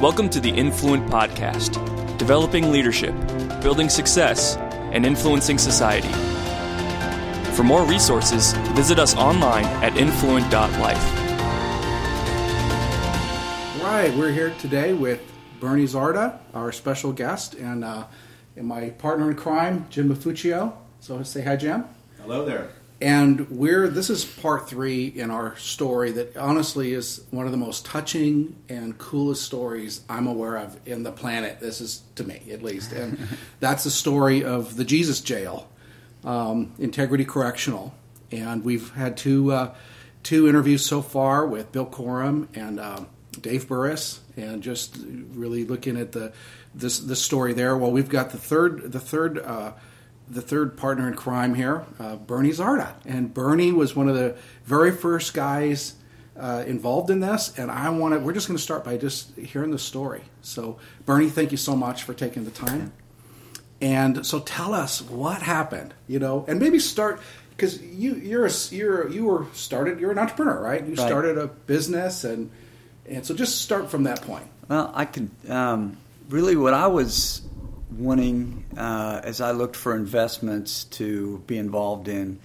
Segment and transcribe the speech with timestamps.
[0.00, 3.14] Welcome to the Influent Podcast, developing leadership,
[3.62, 4.56] building success,
[4.92, 6.12] and influencing society.
[7.54, 10.70] For more resources, visit us online at influent.life.
[13.80, 15.22] All right, we're here today with
[15.60, 18.04] Bernie Zarda, our special guest, and, uh,
[18.54, 20.74] and my partner in crime, Jim Mafuccio.
[21.00, 21.86] So say hi, Jim.
[22.20, 22.68] Hello there.
[23.00, 27.58] And we're this is part three in our story that honestly is one of the
[27.58, 31.60] most touching and coolest stories I'm aware of in the planet.
[31.60, 33.18] This is to me, at least, and
[33.60, 35.68] that's the story of the Jesus Jail,
[36.24, 37.94] um, Integrity Correctional,
[38.32, 39.74] and we've had two uh,
[40.22, 44.96] two interviews so far with Bill Corum and um, Dave Burris, and just
[45.34, 46.32] really looking at the
[46.74, 47.76] this the story there.
[47.76, 49.38] Well, we've got the third the third.
[49.38, 49.72] Uh,
[50.28, 52.94] the third partner in crime here, uh, Bernie Zarda.
[53.04, 55.94] And Bernie was one of the very first guys
[56.38, 57.56] uh, involved in this.
[57.58, 60.22] And I want to, we're just going to start by just hearing the story.
[60.42, 62.92] So, Bernie, thank you so much for taking the time.
[63.80, 68.50] And so tell us what happened, you know, and maybe start because you you're a,
[68.70, 70.80] you're you were started you're an entrepreneur, right?
[70.82, 70.98] You Right.
[70.98, 72.50] started a business and
[73.06, 74.46] and so just start from that point.
[74.68, 75.98] Well, I could um,
[76.30, 77.42] really what I was
[77.90, 82.38] wanting uh, as I looked for investments to be involved in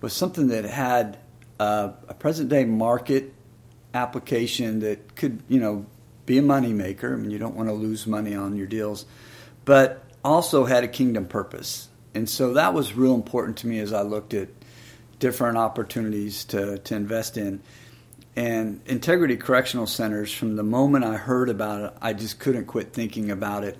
[0.00, 1.18] was something that had
[1.58, 3.32] uh, a present day market
[3.94, 5.86] application that could you know
[6.26, 7.12] be a moneymaker.
[7.12, 9.06] I mean, you don't want to lose money on your deals,
[9.64, 11.88] but also had a kingdom purpose.
[12.14, 14.48] And so that was real important to me as I looked at
[15.18, 17.62] different opportunities to, to invest in.
[18.34, 22.92] And Integrity Correctional Centers, from the moment I heard about it, I just couldn't quit
[22.92, 23.78] thinking about it.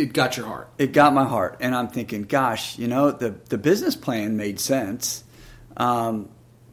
[0.00, 0.68] It, got your heart.
[0.78, 1.58] It got my heart.
[1.60, 5.24] And I'm thinking, gosh, you know, the, the business plan made sense.
[5.76, 6.28] Um,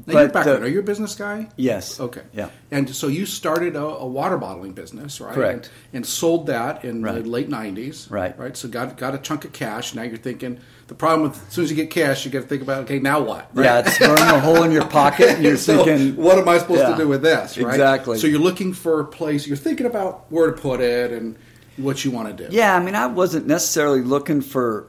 [0.06, 1.50] but the- are you a business guy?
[1.58, 2.00] yes.
[2.00, 2.22] Okay.
[2.31, 2.50] Yeah.
[2.72, 5.34] And so you started a, a water bottling business, right?
[5.34, 5.66] Correct.
[5.92, 7.22] And, and sold that in Right.
[7.22, 8.09] the late '90s.
[8.09, 8.38] Right.
[8.39, 8.56] Right.
[8.56, 9.94] So got got a chunk of cash.
[9.95, 12.47] Now you're thinking the problem with as soon as you get cash, you got to
[12.47, 13.50] think about okay, now what?
[13.53, 13.66] Right?
[13.66, 15.29] Yeah, it's burning a hole in your pocket.
[15.31, 16.91] And you're So thinking, what am I supposed Yeah.
[16.91, 17.57] to do with this?
[17.57, 17.72] Right?
[17.73, 18.18] Exactly.
[18.18, 19.46] So you're looking for a place.
[19.46, 21.35] You're thinking about where to put it and
[21.78, 22.56] what you want to do.
[22.56, 24.88] Yeah, I mean, I wasn't necessarily looking for,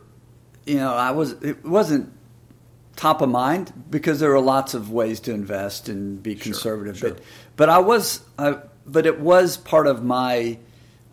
[0.67, 1.33] you know, I was.
[1.43, 2.13] It wasn't
[2.97, 6.99] top of mind because there are lots of ways to invest and be conservative.
[6.99, 7.11] sure.
[7.11, 7.21] But
[7.57, 10.59] but I was, I, but it was part of my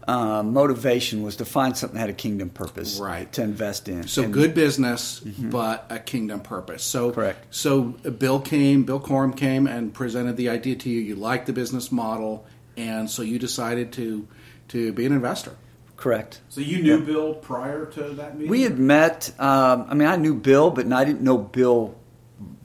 [0.08, 3.32] uh, motivation was to find something that had a kingdom purpose, Right.
[3.34, 4.08] To invest in.
[4.08, 6.84] So And- good business, but a kingdom purpose.
[6.84, 7.16] So Mm-hmm.
[7.20, 7.46] Correct.
[7.56, 11.02] So Bill came, Bill Corum came and presented the idea to you.
[11.02, 12.46] You liked the business model,
[12.78, 14.28] and so you decided to
[14.70, 15.56] to be an investor.
[15.98, 16.42] Correct.
[16.50, 18.50] So you knew Bill prior to that meeting?
[18.50, 19.32] We had met.
[19.40, 21.96] Um, I mean, I knew Bill, but I didn't know Bill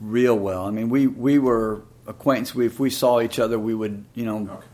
[0.00, 0.66] real well.
[0.66, 2.54] I mean, we we were acquaintances.
[2.54, 4.50] We, if we saw each other, we would, you know.
[4.50, 4.66] Okay.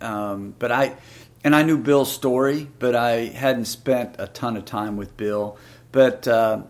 [0.00, 0.96] Um, but I,
[1.42, 5.56] and I knew Bill's story, but I hadn't spent a ton of time with Bill.
[5.90, 6.62] But uh,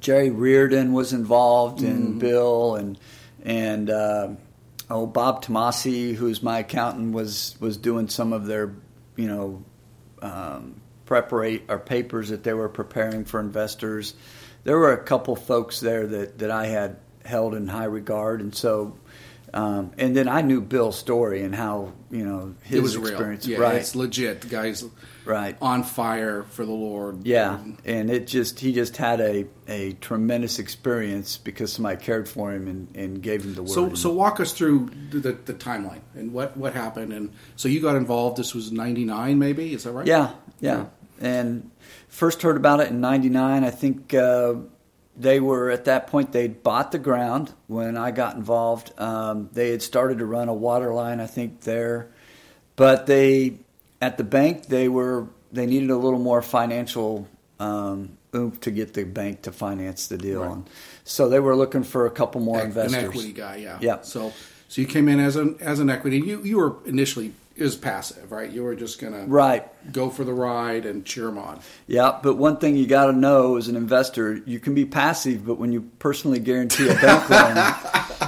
[0.00, 2.98] Jerry Reardon was involved in Bill, and
[3.42, 4.28] and uh,
[4.88, 8.74] oh Bob Tomasi, who's my accountant, was was doing some of their,
[9.16, 9.62] you know,
[10.22, 14.14] um, preparate or papers that they were preparing for investors.
[14.64, 18.54] There were a couple folks there that, that I had held in high regard, and
[18.54, 18.96] so,
[19.54, 23.46] um, and then I knew Bill's story and how you know his it was experience.
[23.46, 23.60] real.
[23.60, 24.40] Yeah, right, it's legit.
[24.40, 24.84] The guy's
[25.24, 25.56] right.
[25.62, 27.24] on fire for the Lord.
[27.24, 32.52] Yeah, and it just he just had a, a tremendous experience because somebody cared for
[32.52, 33.70] him and, and gave him the word.
[33.70, 37.12] So, so walk us through the, the timeline and what, what happened.
[37.12, 38.36] And so you got involved.
[38.36, 39.72] This was '99, maybe.
[39.72, 40.06] Is that right?
[40.06, 40.86] Yeah, yeah.
[41.20, 41.70] And
[42.08, 43.62] first heard about it in '99.
[43.62, 44.54] I think uh,
[45.16, 48.92] they were at that point they'd bought the ground when I got involved.
[49.00, 52.08] Um, they had started to run a water line, I think there,
[52.76, 53.58] but they
[54.02, 57.28] at the bank they were they needed a little more financial
[57.60, 60.50] um, oomph to get the bank to finance the deal, Right.
[60.52, 60.70] and
[61.04, 62.94] so they were looking for a couple more investors.
[63.02, 63.56] An equity guy.
[63.56, 63.78] Yeah.
[63.80, 64.00] Yeah.
[64.02, 64.32] So,
[64.68, 66.18] so you came in as an as an equity.
[66.18, 67.32] You you were initially
[67.62, 68.50] was passive, right?
[68.50, 69.64] You were just gonna Right.
[69.92, 71.60] go for the ride and cheer them on.
[71.86, 75.46] Yeah, but one thing you got to know as an investor, you can be passive,
[75.46, 77.74] but when you personally guarantee a bank loan,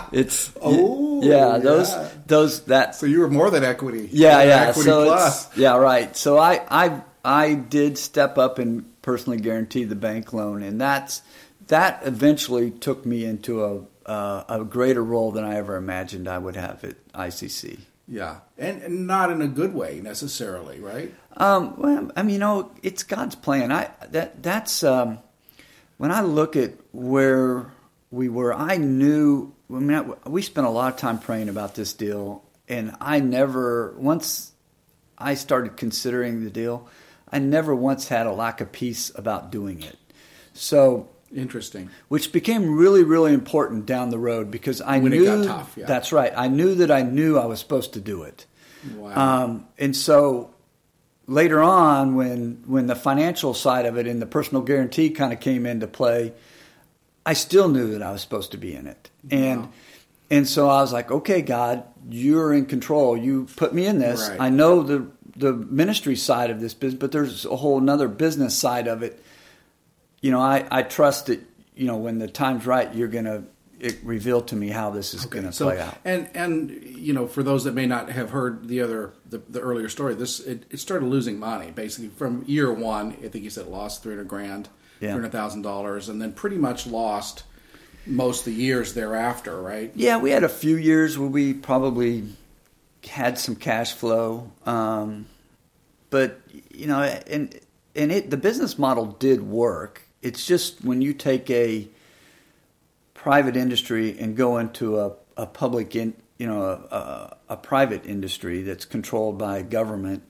[0.13, 2.09] it's Oh, yeah, those yeah.
[2.27, 4.09] those that So you were more than equity.
[4.13, 6.17] yeah yeah Equity so yeah right.
[6.17, 11.23] So I I I did step up and personally guarantee the bank loan, and that's
[11.69, 16.39] that eventually took me into a uh, a greater role than I ever imagined I
[16.39, 17.81] would have at ICC.
[18.09, 21.13] Yeah, and, and not in a good way necessarily, right?
[21.37, 23.73] Um, well, I mean, you know, it's God's plan.
[23.73, 25.19] I that that's um,
[25.99, 27.73] when I look at where
[28.11, 28.55] we were.
[28.55, 29.53] I knew.
[29.69, 33.19] I mean, I, we spent a lot of time praying about this deal, and I
[33.19, 34.53] never once
[35.19, 36.89] I started considering the deal,
[37.31, 39.99] I never once had a lack of peace about doing it.
[40.55, 41.91] So Interesting.
[42.09, 45.75] which became really, really important down the road because I When it knew got tough,
[45.77, 45.87] yeah.
[45.87, 46.33] that's right.
[46.37, 48.47] I knew that I knew I was supposed to do it.
[48.97, 49.45] Wow.
[49.45, 50.51] Um, and so
[51.27, 55.41] later on, when when the financial side of it and the personal guarantee kind of
[55.41, 56.33] came into play,
[57.25, 59.11] I still knew that I was supposed to be in it.
[59.31, 59.69] And Wow.
[60.31, 63.17] and so I was like, okay, God, you're in control.
[63.17, 64.29] You put me in this.
[64.29, 64.41] Right.
[64.41, 65.07] I know the
[65.37, 69.23] the ministry side of this business, but there's a whole another business side of it.
[70.27, 71.41] You know, I, I trust that,
[71.77, 73.45] you know, when the time's right, you're going to
[74.03, 75.97] reveal to me how this is going to so play out.
[76.05, 79.61] and and you know for those that may not have heard the other the, the
[79.61, 83.51] earlier story this it, it started losing money basically from year one i think you
[83.51, 85.15] said it lost 300 grand Yeah.
[85.15, 87.45] $300000 and then pretty much lost
[88.07, 92.25] most of the years thereafter right Yeah, we had a few years where we probably
[93.07, 95.27] had some cash flow, um,
[96.09, 96.41] but
[96.71, 97.61] you know, and
[97.95, 100.03] and it the business model did work.
[100.27, 101.89] It's just when you take a
[103.15, 108.07] private industry and go into a, a public in you know a, a, a private
[108.07, 110.23] industry that's controlled by government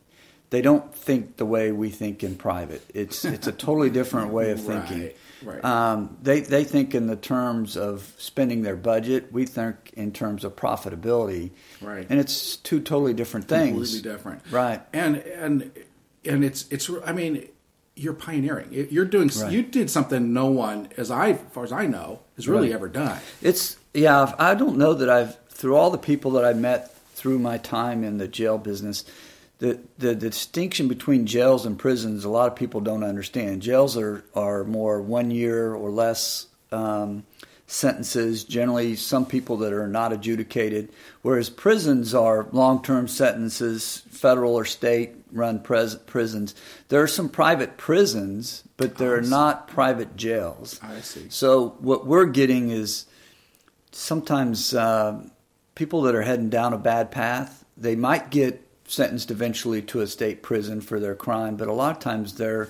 [0.50, 2.82] they don't think the way we think in private.
[2.94, 5.10] It's it's a totally different way of thinking.
[5.42, 5.64] Right, right.
[5.64, 9.32] um, they they think in the terms of spending their budget.
[9.32, 11.50] We think in terms of profitability.
[11.80, 12.06] Right.
[12.08, 13.92] and it's two totally different things.
[13.92, 14.42] Completely different.
[14.50, 14.82] Right.
[14.92, 15.72] And and
[16.24, 17.48] and it's it's i mean
[17.96, 19.50] you're pioneering you're doing Right.
[19.50, 22.74] you did something no one as i as far as i know has really Right.
[22.76, 24.34] ever done It's yeah.
[24.38, 28.04] I don't know that I've through all the people that I met through my time
[28.04, 29.04] in the jail business.
[29.58, 33.62] The, the the distinction between jails and prisons, a lot of people don't understand.
[33.62, 37.24] Jails are are more one year or less um,
[37.66, 38.44] sentences.
[38.44, 40.88] Generally, some people that are not adjudicated,
[41.22, 46.54] whereas prisons are long term sentences, federal or state run pres- prisons.
[46.88, 50.80] There are some private prisons, but they're not private jails.
[50.82, 51.26] I see.
[51.28, 53.06] So what we're getting is
[53.90, 55.22] sometimes uh,
[55.74, 60.06] people that are heading down a bad path, they might get sentenced eventually to a
[60.06, 62.68] state prison for their crime, but a lot of times they're,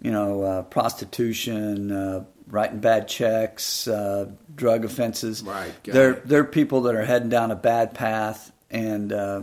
[0.00, 5.42] you know, uh, prostitution, uh, writing bad checks, uh, drug offenses.
[5.42, 6.28] Right, They're it.
[6.28, 9.42] they're people that are heading down a bad path, and uh,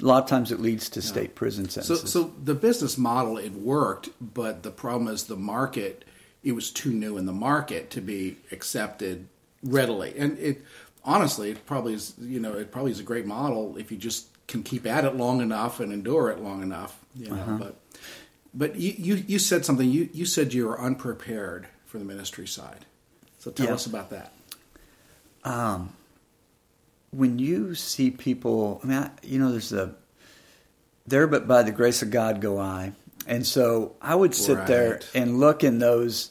[0.00, 2.12] a lot of times it leads to state prison So, sentences.
[2.12, 6.04] so the business model it worked, but the problem is the market.
[6.42, 9.28] It was too new in the market to be accepted
[9.62, 10.62] readily, and it
[11.04, 12.14] honestly, it probably is.
[12.18, 15.14] You know, it probably is a great model if you just can keep at it
[15.16, 16.98] long enough and endure it long enough.
[17.14, 17.56] You know, Uh-huh.
[17.58, 17.76] but
[18.54, 19.90] but you, you you said something.
[19.90, 22.86] You you said you were unprepared for the ministry side.
[23.40, 23.74] So tell Yeah.
[23.74, 24.32] us about that.
[25.44, 25.92] um,
[27.12, 29.94] when you see people, I mean, I, you know, there's a
[31.08, 32.92] there, but by the grace of God go I,
[33.26, 36.30] and so I would sit there and look in those,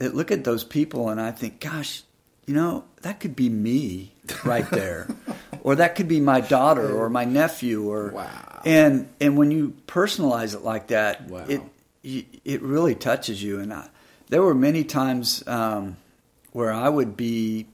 [0.00, 2.02] look at those people, and I think, gosh,
[2.46, 4.12] you know, that could be me
[4.46, 5.08] right there,
[5.62, 8.62] or that could be my daughter or my nephew, or Wow.
[8.64, 11.44] and and when you personalize it like that, Wow.
[11.48, 11.60] it
[12.44, 13.60] it really touches you.
[13.60, 13.88] And I,
[14.32, 15.98] there were many times um,
[16.52, 17.66] where I would be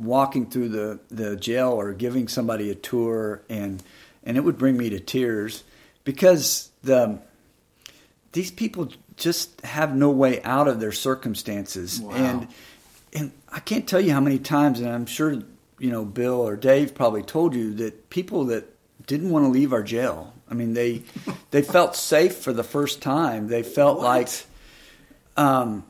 [0.00, 3.80] walking through the, the jail or giving somebody a tour, and
[4.24, 5.62] and it would bring me to tears
[6.02, 7.20] because the
[8.32, 12.12] these people just have no way out of their circumstances, Wow.
[12.14, 12.48] and
[13.12, 15.30] and I can't tell you how many times, and I'm sure
[15.78, 18.64] you know Bill or Dave probably told you that people that
[19.06, 20.34] didn't want to leave our jail.
[20.50, 21.02] I mean, they
[21.52, 23.46] they felt safe for the first time.
[23.46, 24.04] They felt What?
[24.04, 24.28] like
[25.36, 25.84] um,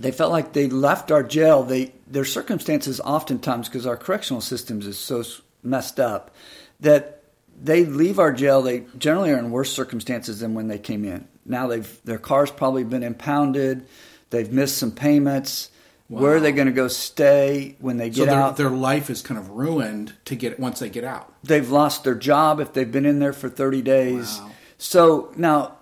[0.00, 1.62] they felt like they left our jail.
[1.62, 5.22] They their circumstances oftentimes because our correctional systems is so
[5.62, 6.34] messed up
[6.80, 7.22] that
[7.60, 8.62] they leave our jail.
[8.62, 11.28] They generally are in worse circumstances than when they came in.
[11.44, 13.86] Now they've their car's probably been impounded.
[14.30, 15.70] They've missed some payments.
[16.08, 18.56] Where are they going to go stay when they get their, out?
[18.56, 21.32] their life is kind of ruined to get once they get out.
[21.42, 24.38] they've lost their job if they've been in there for 30 days.
[24.38, 24.50] Wow.
[24.76, 25.78] So now,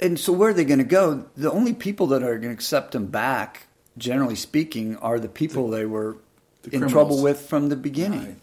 [0.00, 1.26] and so where are they going to go?
[1.36, 3.66] The only people that are going to accept them back,
[3.98, 6.16] generally speaking, are the people they were
[6.62, 8.24] the in trouble with from the beginning.
[8.24, 8.36] Right.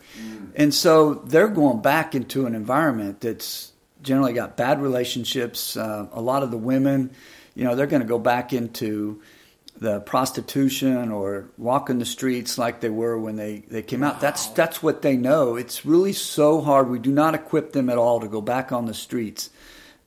[0.56, 3.72] And so they're going back into an environment that's
[4.02, 5.78] generally got bad relationships.
[5.78, 7.12] Uh, a lot of the women,
[7.56, 9.22] you know, they're going to go back into
[9.80, 14.20] the prostitution or walking the streets like they were when they, they came out.
[14.20, 15.56] That's that's what they know.
[15.56, 16.90] It's really so hard.
[16.90, 19.50] We do not equip them at all to go back on the streets,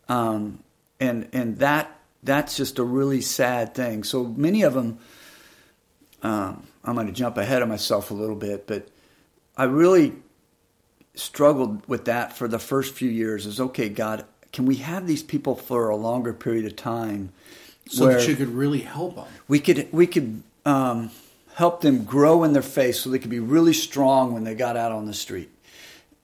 [0.09, 0.59] um,
[1.01, 4.05] and and that that's just a really sad thing.
[4.05, 4.99] So many of them.
[6.23, 8.89] Um, I'm going to jump ahead of myself a little bit, but
[9.57, 10.15] I really
[11.15, 13.47] struggled with that for the first few years.
[13.47, 17.33] Is okay, God, can we have these people for a longer period of time?
[17.91, 19.27] so that you could really help them.
[19.49, 21.11] we could we could um,
[21.55, 24.77] help them grow in their faith so they could be really strong when they got
[24.77, 25.51] out on the street.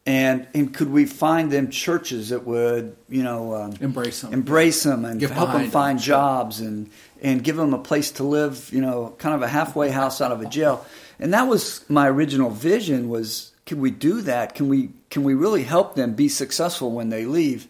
[0.06, 4.32] And and could we find them churches that would you know um, Embrace 'em.
[4.32, 6.14] embrace them and Get help them find sure.
[6.14, 6.88] jobs and
[7.22, 10.30] and give them a place to live you know kind of a halfway house out
[10.30, 10.86] of a jail
[11.18, 15.34] and that was my original vision was can we do that can we can we
[15.34, 17.66] really help them be successful when they leave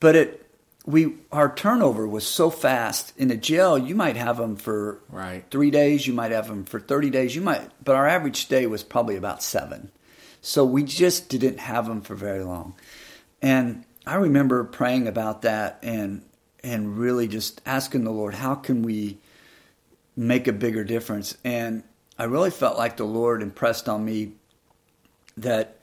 [0.00, 0.44] but it
[0.84, 5.44] we our turnover was so fast in a jail you might have them for Right.
[5.50, 8.66] three days you might have them for 30 days you might but our average stay
[8.66, 9.90] was probably about seven
[10.44, 12.74] so we just didn't have them for very long.
[13.40, 16.22] And i remember praying about that and
[16.62, 19.18] and really just asking the lord how can we
[20.14, 21.36] make a bigger difference?
[21.44, 21.82] And
[22.18, 24.32] i really felt like the lord impressed on me
[25.36, 25.78] that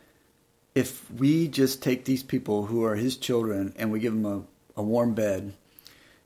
[0.75, 4.79] if we just take these people who are his children and we give them a,
[4.79, 5.53] a warm bed,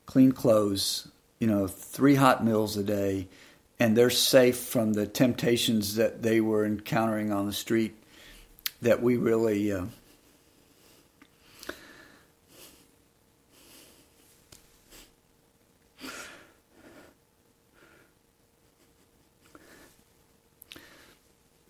[0.06, 1.08] clean clothes,
[1.39, 3.27] you know, three hot meals a day,
[3.80, 7.96] and they're safe from the temptations that they were encountering on the street,
[8.82, 9.72] that we really.
[9.72, 9.86] Uh,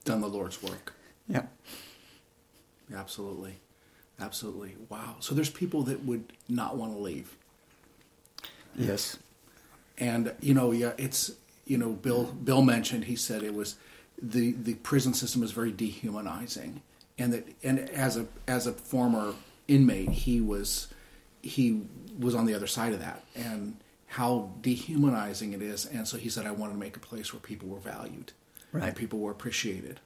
[0.04, 0.94] Done the Lord's work.
[1.28, 1.44] yeah.
[2.96, 3.56] Absolutely.
[4.20, 4.76] Absolutely.
[4.90, 5.16] Wow.
[5.20, 7.36] So there's people that would not want to leave.
[8.78, 9.18] Yes.
[9.98, 11.32] And you know, yeah, it's
[11.66, 13.76] you know, Bill Bill mentioned he said it was
[14.22, 16.82] the the prison system is very dehumanizing,
[17.18, 19.34] and that and as a as a former
[19.68, 20.88] inmate, he was
[21.42, 21.84] he
[22.20, 25.86] was on the other side of that, and how dehumanizing it is.
[25.86, 28.32] And so he said, I wanted to make a place where people were valued,
[28.72, 28.84] Right.
[28.86, 30.00] and people were appreciated.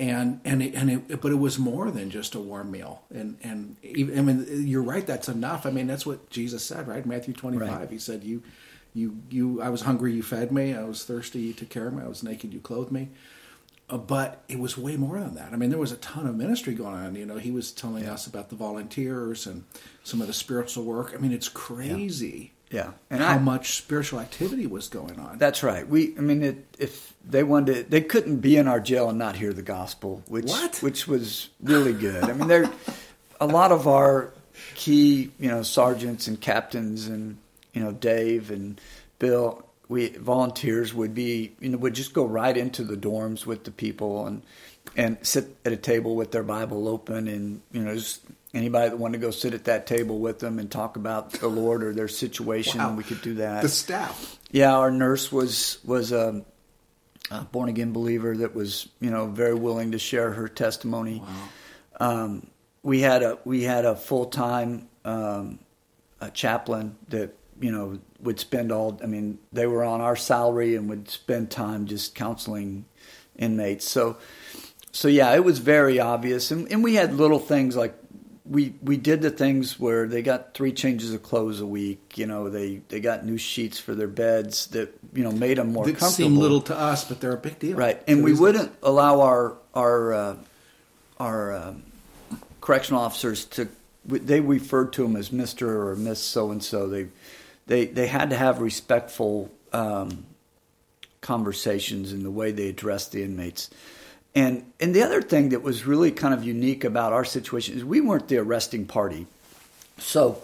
[0.00, 3.02] And and it, and it, but it was more than just a warm meal.
[3.12, 5.04] And and even, I mean, you're right.
[5.06, 5.66] That's enough.
[5.66, 7.04] I mean, that's what Jesus said, right?
[7.04, 7.68] Matthew 25.
[7.68, 7.90] Right.
[7.90, 8.42] He said, "You,
[8.94, 9.60] you, you.
[9.60, 10.72] I was hungry, you fed me.
[10.74, 12.04] I was thirsty, you took care of me.
[12.04, 13.08] I was naked, you clothed me."
[13.90, 15.52] Uh, but it was way more than that.
[15.52, 17.14] I mean, there was a ton of ministry going on.
[17.14, 19.64] You know, he was telling us about the volunteers and
[20.04, 21.12] some of the spiritual work.
[21.14, 22.52] I mean, it's crazy.
[22.70, 22.90] Yeah.
[23.08, 25.38] And how I- much spiritual activity was going on.
[25.38, 25.88] That's right.
[25.88, 29.18] We, I mean, it, if they wanted, to, they couldn't be in our jail and
[29.18, 30.76] not hear the gospel, which What?
[30.82, 32.24] which was really good.
[32.24, 32.70] I mean, there,
[33.40, 34.34] a lot of our
[34.74, 37.38] key, you know, sergeants and captains, and
[37.72, 38.78] you know, Dave and
[39.18, 43.64] Bill, we volunteers would be, you know, would just go right into the dorms with
[43.64, 44.42] the people and
[44.96, 48.22] and sit at a table with their Bible open, and you know, just
[48.54, 51.48] anybody that wanted to go sit at that table with them and talk about the
[51.48, 52.94] Lord or their situation, Wow.
[52.94, 53.60] we could do that.
[53.62, 54.38] the staff.
[54.50, 56.42] Yeah, our nurse was was a,
[57.30, 61.22] a born again believer that was you know very willing to share her testimony.
[62.00, 62.46] Um,
[62.82, 65.58] we had a we had a full time um,
[66.20, 68.98] a chaplain that you know would spend all.
[69.02, 72.84] I mean, they were on our salary and would spend time just counseling
[73.36, 73.88] inmates.
[73.88, 74.16] So
[74.92, 77.94] so yeah, it was very obvious, and, and we had little things like
[78.44, 82.16] we we did the things where they got three changes of clothes a week.
[82.16, 85.72] You know, they they got new sheets for their beds that you know made them
[85.72, 86.30] more That comfortable.
[86.30, 87.76] seem little to us, but they're a big deal.
[87.76, 88.02] right?
[88.08, 90.36] And we wouldn't allow our our uh,
[91.20, 91.82] our um
[92.60, 93.68] correctional officers to.
[94.06, 96.88] They referred to them as Mister or Miss So and So.
[96.88, 97.08] They
[97.68, 100.24] they they had to have respectful um,
[101.20, 103.70] conversations in the way they addressed the inmates.
[104.34, 107.84] And and the other thing that was really kind of unique about our situation is
[107.84, 109.26] we weren't the arresting party.
[109.98, 110.42] So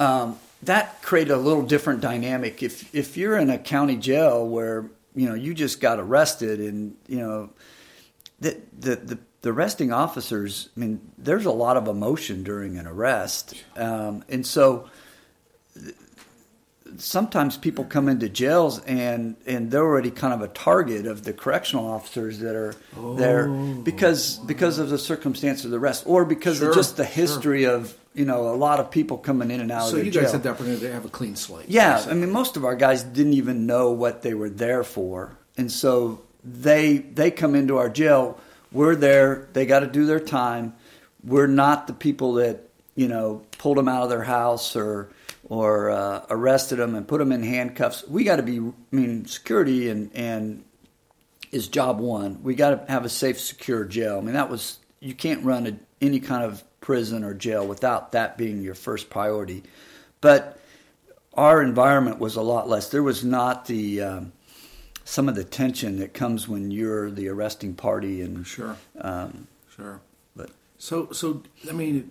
[0.00, 2.62] um, that created a little different dynamic.
[2.62, 6.96] If if you're in a county jail where you know you just got arrested and
[7.08, 7.50] you know
[8.40, 12.86] the the the, the arresting officers, I mean, there's a lot of emotion during an
[12.86, 14.88] arrest, um, and so
[16.98, 21.32] sometimes people come into jails and and they're already kind of a target of the
[21.32, 22.74] correctional officers that are
[23.16, 23.74] there oh.
[23.82, 27.12] because because of the circumstance of the arrest or because Sure, of just the sure.
[27.14, 30.04] history of you know a lot of people coming in and out So of the
[30.06, 30.22] you jail.
[30.22, 31.68] guys had the opportunity to have a clean slate.
[31.68, 35.36] Yeah, I mean, most of our guys didn't even know what they were there for,
[35.56, 38.38] and so they they come into our jail.
[38.70, 39.48] We're there.
[39.52, 40.74] They got to do their time.
[41.24, 45.08] We're not the people that you know pulled them out of their house or
[45.52, 48.08] or uh, arrested them and put them in handcuffs.
[48.08, 48.58] We got to be.
[48.58, 50.64] I mean, security and and
[51.50, 52.42] is job one.
[52.42, 54.16] We got to have a safe, secure jail.
[54.16, 58.12] I mean, that was you can't run a, any kind of prison or jail without
[58.12, 59.62] that being your first priority.
[60.22, 60.58] But
[61.34, 62.88] our environment was a lot less.
[62.88, 64.32] There was not the um,
[65.04, 68.76] some of the tension that comes when you're the arresting party, and Sure.
[69.02, 70.00] um, Sure.
[70.34, 72.10] but So, so I mean,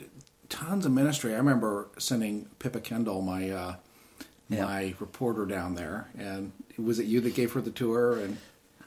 [0.52, 1.34] tons of ministry.
[1.34, 3.76] I remember sending Pippa Kendall, my uh,
[4.50, 4.66] Yeah.
[4.66, 8.18] my reporter down there, and was it you that gave her the tour?
[8.20, 8.38] And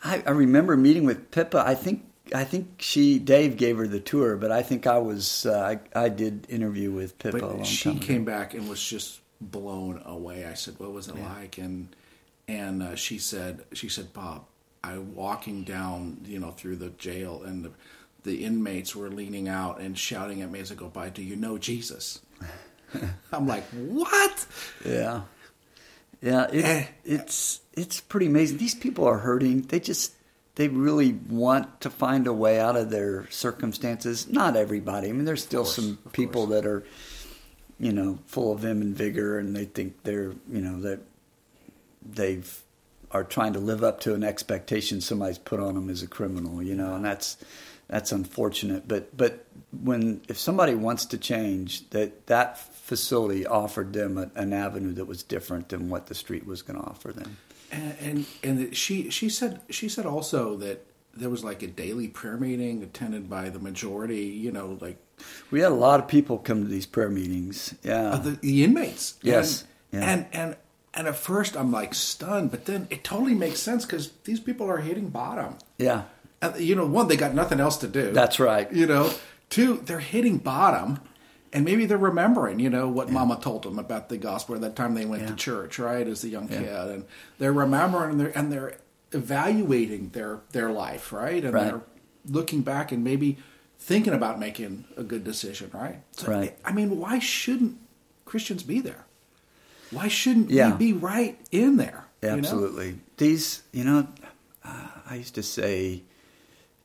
[0.04, 1.64] I, I remember meeting with Pippa.
[1.66, 2.04] I think
[2.34, 6.04] I think she Dave gave her the tour, but I think I was uh, I,
[6.04, 8.06] I did interview with Pippa but she time ago.
[8.06, 10.46] came back and was just blown away.
[10.46, 11.88] I said, "What was it like?" And
[12.46, 14.44] and uh, she said, "She said, Bob,
[14.82, 17.70] I walking down, you know, through the jail, and the,
[18.24, 21.36] the inmates were leaning out and shouting at me as I go by, "Do you
[21.36, 22.20] know Jesus?"
[23.32, 24.46] I'm like, "What?"
[24.84, 25.22] Yeah,
[26.20, 26.46] yeah.
[26.50, 26.86] It, Eh.
[27.04, 28.58] it's it's pretty amazing.
[28.58, 29.62] These people are hurting.
[29.62, 30.12] They just
[30.56, 34.28] they really want to find a way out of their circumstances.
[34.28, 35.08] Not everybody.
[35.08, 36.84] I mean, there's still course, some people that are,
[37.78, 41.00] you know, full of vim and vigor, and they think they're, you know, that
[42.04, 42.60] they've
[43.10, 46.60] are trying to live up to an expectation somebody's put on them as a criminal,
[46.62, 47.36] you know, and that's
[47.94, 48.88] that's unfortunate.
[48.88, 54.52] But but when if somebody wants to change, that that facility offered them a, an
[54.52, 57.36] avenue that was different than what the street was going to offer them.
[57.70, 60.84] And and, and she she said she said also that
[61.16, 64.24] there was like a daily prayer meeting attended by the majority.
[64.26, 64.98] You know, like
[65.52, 67.74] We had a lot of people come to these prayer meetings.
[67.84, 69.14] Yeah, uh, the, the inmates.
[69.22, 69.62] Yes.
[69.92, 70.10] And, Yeah.
[70.12, 70.56] and and
[70.94, 74.66] and at first I'm like stunned, but then it totally makes sense because these people
[74.68, 75.54] are hitting bottom.
[75.78, 76.02] yeah,
[76.58, 78.12] you know, one they got nothing else to do.
[78.12, 78.70] That's right.
[78.72, 79.12] You know,
[79.50, 81.00] two they're hitting bottom.
[81.52, 84.94] And maybe they're remembering, you know, what Mama told them about the gospel that time
[84.94, 85.28] they went Yeah.
[85.28, 87.04] to church, right, as a young kid, and
[87.38, 88.74] they're remembering and they're and they're
[89.12, 91.64] evaluating their their life, right, and Right.
[91.66, 91.80] they're
[92.28, 93.38] looking back and maybe
[93.78, 96.00] thinking about making a good decision, right?
[96.12, 96.56] So, Right.
[96.64, 97.76] I mean, why shouldn't
[98.24, 99.04] Christians be there?
[99.90, 100.72] Why shouldn't Yeah.
[100.72, 102.06] we be right in there?
[102.22, 102.36] you know?
[102.38, 102.98] Absolutely.
[103.18, 104.08] These, you know,
[104.64, 106.02] uh, I used to say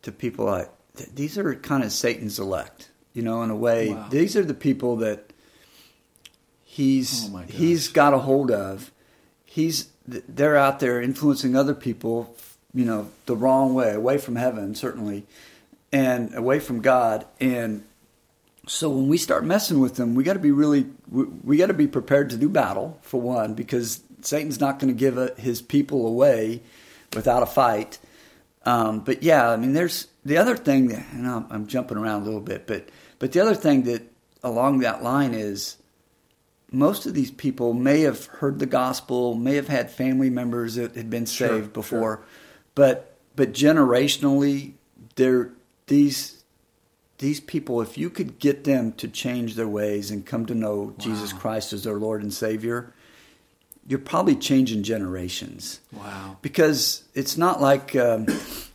[0.03, 2.89] to people, like th- these are kind of Satan's elect.
[3.13, 4.07] You know, in a way, Wow.
[4.09, 5.33] these are the people that
[6.63, 8.91] he's Oh, he's got a hold of.
[9.45, 12.35] He's they're out there influencing other people,
[12.73, 15.25] you know, the wrong way, away from heaven, certainly,
[15.91, 17.25] and away from God.
[17.39, 17.83] And
[18.67, 21.67] so when we start messing with them, we got to be really we, we got
[21.67, 25.33] to be prepared to do battle for one, because Satan's not going to give uh
[25.35, 26.61] his people away
[27.15, 27.97] without a fight.
[28.65, 32.21] Um, but yeah, I mean, there's the other thing, that, and I'm, I'm jumping around
[32.23, 34.03] a little bit, but but the other thing that
[34.43, 35.77] along that line is
[36.71, 40.95] most of these people may have heard the gospel, may have had family members that
[40.95, 42.25] had been Sure, saved before, sure.
[42.75, 44.73] but but generationally,
[45.15, 45.51] they're
[45.87, 46.43] these
[47.19, 47.81] these people.
[47.81, 51.73] If you could get them to change their ways and come to know Jesus Christ
[51.73, 52.93] as their Lord and Savior,
[53.89, 56.37] you're probably changing generations Wow.
[56.41, 58.27] because it's not like um,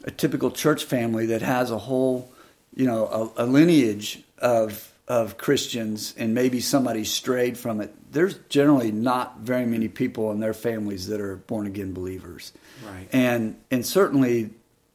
[0.05, 2.31] a typical church family that has a whole,
[2.75, 7.95] you know, a, a lineage of of Christians and maybe somebody strayed from it.
[8.11, 12.53] There's generally not very many people in their families that are born again believers,
[12.85, 13.07] Right.
[13.13, 14.51] And and certainly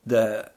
[0.05, 0.51] the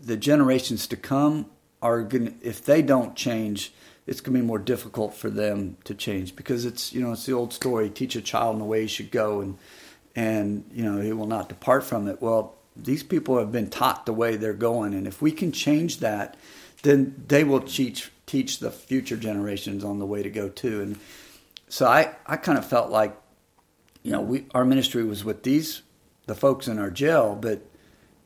[0.00, 1.46] the generations to come
[1.82, 3.72] are going if they don't change
[4.06, 7.26] it's going to be more difficult for them to change because it's you know it's
[7.26, 9.58] the old story teach a child in the way he should go and
[10.14, 12.20] and you know he will not depart from it.
[12.20, 15.98] Well these people have been taught the way they're going and if we can change
[15.98, 16.36] that
[16.82, 20.82] then they will teach teach the future generations on the way to go too.
[20.82, 20.98] And
[21.68, 23.16] so i i kind of felt like
[24.02, 25.82] you know we our ministry was with these
[26.26, 27.60] the folks in our jail but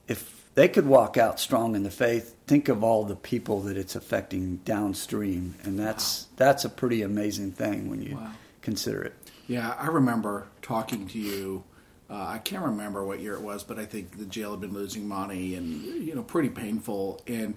[0.07, 3.77] if they could walk out strong in the faith, think of all the people that
[3.77, 8.33] it's affecting downstream, and that's that's a pretty amazing thing when you Wow.
[8.61, 9.15] consider it.
[9.47, 11.63] Yeah, I remember talking to you.
[12.11, 14.73] Uh, I can't remember what year it was, but I think the jail had been
[14.73, 17.21] losing money and you know pretty painful.
[17.29, 17.55] And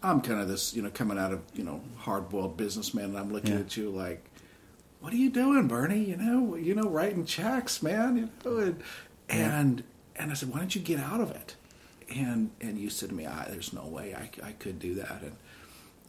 [0.00, 3.18] I'm kind of this you know coming out of you know hard boiled businessman, and
[3.18, 3.60] I'm looking Yeah.
[3.62, 4.24] at you like,
[5.00, 6.04] what are you doing, Bernie?
[6.04, 8.16] You know, you know, writing checks, man.
[8.16, 8.82] You know, and
[9.28, 9.82] and,
[10.14, 11.56] and I said, why don't you get out of it?
[12.14, 15.22] And and you said to me, I, there's no way I, I could do that.
[15.22, 15.36] And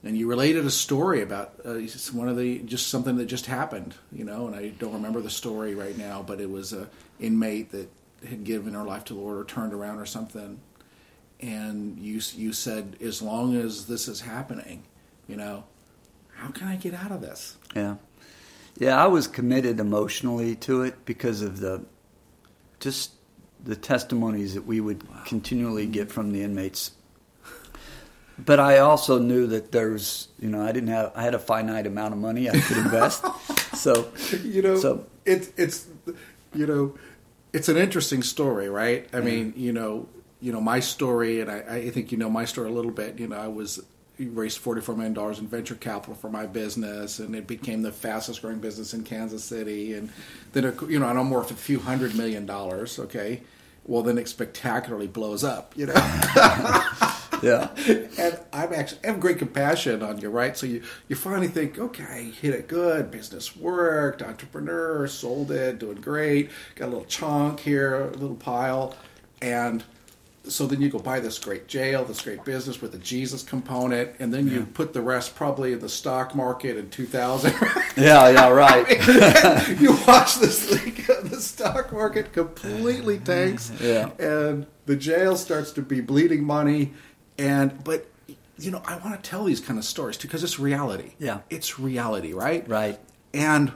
[0.04, 1.80] and you related a story about uh,
[2.14, 4.46] one of the just something that just happened, you know.
[4.48, 6.88] And I don't remember the story right now, but it was a
[7.20, 7.90] inmate that
[8.28, 10.60] had given her life to the Lord or turned around or something.
[11.40, 14.84] And you you said, as long as this is happening,
[15.28, 15.64] you know,
[16.36, 17.58] how can I get out of this?
[17.76, 17.96] Yeah,
[18.78, 19.04] yeah.
[19.04, 21.84] I was committed emotionally to it because of the
[22.80, 23.12] just
[23.66, 26.92] the testimonies that we would continually get from the inmates.
[28.38, 31.88] But I also knew that there's, you know, I didn't have, I had a finite
[31.88, 33.26] amount of money I could invest.
[33.76, 34.12] so,
[34.44, 35.88] you know, so it's it's
[36.54, 36.96] you know,
[37.54, 39.08] it's an interesting story, right?
[39.14, 40.10] I mean, you know,
[40.42, 43.20] you know my story, and I, I think you know my story a little bit.
[43.20, 43.82] You know, I was
[44.20, 48.60] raised $44 million in venture capital for my business, and it became the fastest growing
[48.60, 49.94] business in Kansas City.
[49.94, 50.10] And
[50.54, 53.42] then, you know, I'm worth a few hundred million dollars, okay?
[53.86, 55.94] Well, then it spectacularly blows up, you know?
[57.44, 57.70] Yeah.
[58.18, 60.58] and I'm actually I have great compassion on you, right?
[60.58, 66.02] So you you finally think, okay, hit it good, business worked, entrepreneur, sold it, doing
[66.02, 68.96] great, got a little chunk here, a little pile,
[69.42, 69.84] and
[70.52, 74.12] so then you go buy this great jail, this great business with a Jesus component,
[74.20, 77.54] and then you put the rest probably in the stock market in 2000.
[77.98, 78.86] Yeah, yeah, right.
[79.80, 80.96] you watch this thing,
[81.30, 84.10] the stock market completely tanks, Yeah.
[84.20, 86.92] and the jail starts to be bleeding money,
[87.38, 88.06] and but
[88.58, 91.14] you know I want to tell these kind of stories too because it's reality.
[91.20, 91.40] Yeah.
[91.50, 92.68] it's reality, right?
[92.68, 93.00] Right.
[93.34, 93.72] And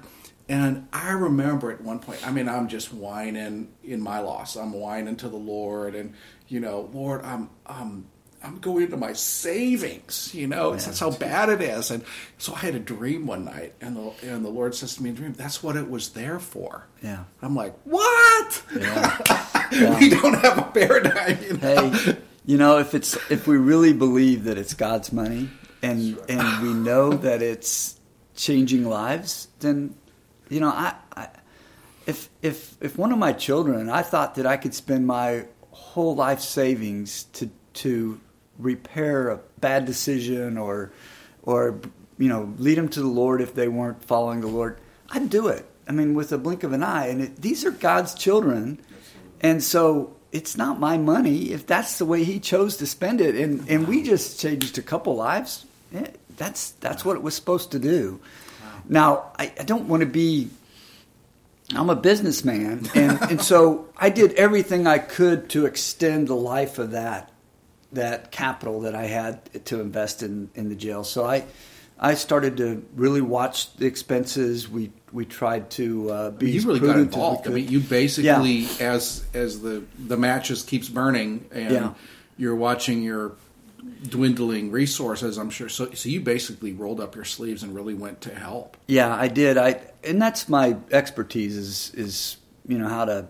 [0.49, 4.55] and I remember at one point, I mean, I'm just whining in my loss.
[4.57, 6.13] I'm whining to the Lord, and
[6.49, 8.07] you know, Lord, I'm I'm
[8.43, 10.33] I'm going into my savings.
[10.33, 11.91] You know, that's how bad it is.
[11.91, 12.03] And
[12.37, 15.09] so I had a dream one night, and the and the Lord says to me
[15.09, 17.23] in dream, "That's what it was there for." Yeah.
[17.41, 18.63] I'm like, what?
[18.75, 19.97] Yeah.
[19.99, 21.37] we don't have a paradigm.
[21.43, 21.89] You know?
[21.89, 25.49] hey, you know, if it's if we really believe that it's God's money
[25.81, 27.99] and and we know that it's
[28.35, 29.95] changing lives, then
[30.49, 31.27] you know, I, I
[32.07, 36.15] if if if one of my children, I thought that I could spend my whole
[36.15, 38.19] life savings to to
[38.57, 40.91] repair a bad decision or
[41.43, 41.79] or
[42.17, 44.77] you know lead them to the Lord if they weren't following the Lord,
[45.09, 45.65] I'd do it.
[45.87, 47.07] I mean, with a blink of an eye.
[47.07, 48.79] And it, these are God's children,
[49.41, 53.35] and so it's not my money if that's the way He chose to spend it.
[53.35, 55.65] And and we just changed a couple lives.
[55.93, 58.19] eh, that's that's what it was supposed to do.
[58.87, 60.49] Now I, I don't want to be.
[61.75, 66.79] I'm a businessman, and, and so I did everything I could to extend the life
[66.79, 67.31] of that
[67.91, 71.03] that capital that I had to invest in, in the jail.
[71.03, 71.45] So I
[71.99, 74.69] I started to really watch the expenses.
[74.69, 77.47] We we tried to uh, be you really got involved.
[77.47, 81.93] I mean, you basically, as as the the matches keeps burning, and Yeah.
[82.37, 83.33] you're watching your
[84.03, 85.37] dwindling resources.
[85.37, 85.69] I'm sure.
[85.69, 88.77] So, so you basically rolled up your sleeves and really went to help.
[88.87, 89.57] Yeah, I did.
[89.57, 92.37] I and that's my expertise is is
[92.67, 93.27] you know how to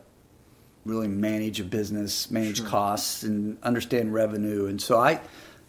[0.86, 4.68] really manage a business, manage costs, and understand revenue.
[4.68, 5.22] And so I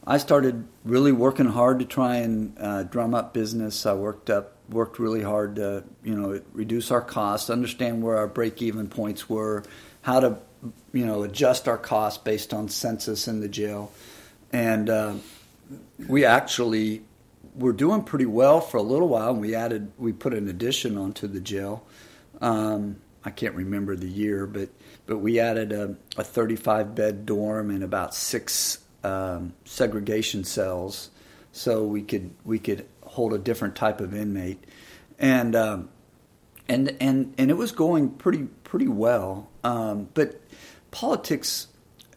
[0.07, 3.87] I started really working hard to try and uh, drum up business.
[3.87, 8.29] I worked up worked really hard to you know reduce our costs, understand where our
[8.29, 9.65] break even points were,
[10.03, 10.39] how to
[10.93, 13.93] you know adjust our costs based on census in the jail,
[14.53, 15.15] and uh,
[16.09, 17.03] we actually
[17.55, 19.31] were doing pretty well for a little while.
[19.31, 21.85] And we added, we put an addition onto the jail.
[22.41, 24.71] Um, I can't remember the year, but
[25.07, 31.11] but we added a, a 35 bed dorm and about six um, segregation cells,
[31.53, 34.65] so we could we could hold a different type of inmate,
[35.19, 35.91] and um,
[36.69, 39.51] and and and it was going pretty pretty well.
[39.65, 40.41] Um, but
[40.91, 41.67] politics,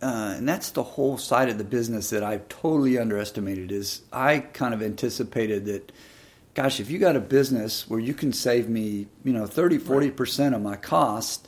[0.03, 3.71] uh, and that's the whole side of the business that I've totally underestimated.
[3.71, 5.93] Is I kind of anticipated that,
[6.53, 10.11] gosh, if you got a business where you can save me, you know, 30, 40
[10.11, 11.47] percent of my cost.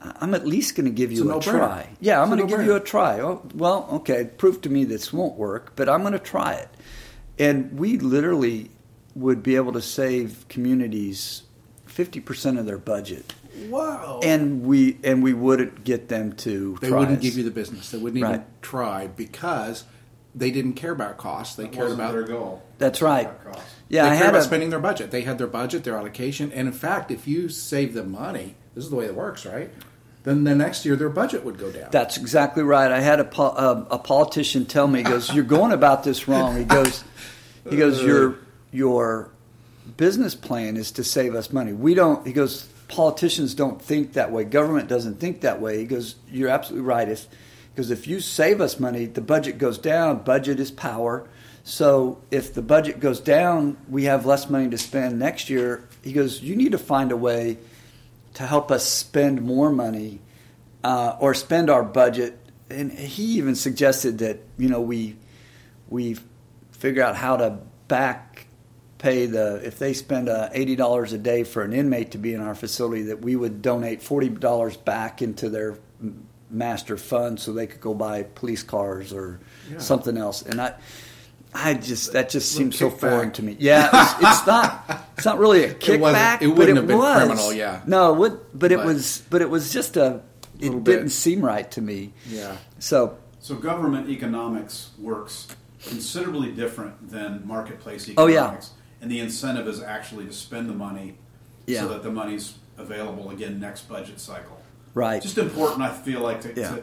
[0.00, 1.88] I'm at least going to give you a try.
[2.00, 3.20] Yeah, I'm going to give you a try.
[3.20, 6.68] Oh, well, okay, prove to me this won't work, but I'm going to try it.
[7.36, 8.70] And we literally
[9.16, 11.42] would be able to save communities
[11.88, 13.34] 50% of their budget.
[13.68, 14.20] Wow.
[14.22, 17.22] And we and we wouldn't get them to they try wouldn't us.
[17.22, 17.90] give you the business.
[17.90, 19.84] They wouldn't even try because
[20.34, 21.56] they didn't care about costs.
[21.56, 22.62] They That cared wasn't about their goal.
[22.78, 23.28] That's right.
[23.44, 23.62] Cost.
[23.88, 25.10] Yeah, they I cared had about a, spending their budget.
[25.10, 28.84] They had their budget, their allocation, and in fact, if you save them money, this
[28.84, 29.70] is the way it works, right?
[30.24, 31.88] Then the next year their budget would go down.
[31.90, 32.90] That's exactly right.
[32.92, 36.28] I had a, po- a, a politician tell me, he goes, "You're going about this
[36.28, 37.02] wrong." He goes,
[37.68, 38.36] "He goes, your
[38.70, 39.30] your
[39.96, 41.72] business plan is to save us money.
[41.72, 44.44] We don't." He goes, "Politicians don't think that way.
[44.44, 47.08] Government doesn't think that way." He goes, "You're absolutely right.
[47.08, 47.26] If
[47.74, 50.24] because if you save us money, the budget goes down.
[50.24, 51.28] Budget is power.
[51.62, 56.12] So if the budget goes down, we have less money to spend next year." He
[56.12, 57.58] goes, "You need to find a way."
[58.38, 60.20] to help us spend more money
[60.84, 62.38] uh, or spend our budget.
[62.70, 65.16] And he even suggested that you know we
[65.88, 66.16] we
[66.70, 68.46] figure out how to back
[68.98, 72.34] pay the if they spend uh, eighty dollars a day for an inmate to be
[72.34, 75.78] in our facility that we would donate forty dollars back into their
[76.50, 79.78] master fund so they could go buy police cars or Yeah.
[79.78, 80.42] something else.
[80.42, 80.74] And I.
[81.54, 82.98] I just that just seems so kickback.
[83.00, 83.56] foreign to me.
[83.58, 85.06] Yeah, it's, it's not.
[85.16, 86.42] It's not really a kickback.
[86.42, 87.16] it but wouldn't it have been was.
[87.24, 87.80] criminal, yeah.
[87.86, 89.22] No, it would, but it was.
[89.30, 90.20] But it was just a.
[90.60, 92.12] It didn't seem right to me.
[92.28, 92.58] yeah.
[92.80, 95.48] So So government economics works
[95.86, 98.18] considerably different than marketplace economics.
[98.18, 98.77] Oh, yeah.
[99.00, 101.14] And the incentive is actually to spend the money
[101.66, 101.82] Yeah.
[101.82, 104.60] so that the money's available again next budget cycle.
[104.94, 105.22] Right.
[105.22, 106.76] Just important, I feel like, to, Yeah.
[106.76, 106.82] to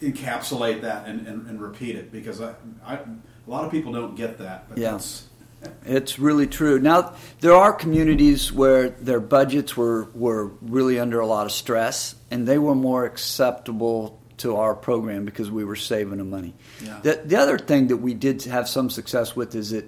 [0.00, 2.54] encapsulate that and, and, and repeat it because I,
[2.84, 4.66] I, a lot of people don't get that.
[4.76, 4.92] Yeah.
[4.92, 5.24] that's,
[5.84, 6.78] It's really true.
[6.78, 12.14] Now there are communities where their budgets were were really under a lot of stress,
[12.30, 16.54] and they were more acceptable to our program because we were saving them money.
[16.80, 17.00] Yeah.
[17.02, 19.84] The, the other thing that we did have some success with is that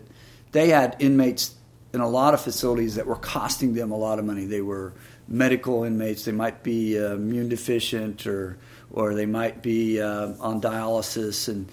[0.52, 1.54] they had inmates
[1.92, 4.44] in a lot of facilities that were costing them a lot of money.
[4.46, 4.92] They were
[5.28, 6.24] medical inmates.
[6.24, 8.58] They might be uh, immune deficient, or
[8.92, 11.68] or they might be uh, on dialysis, and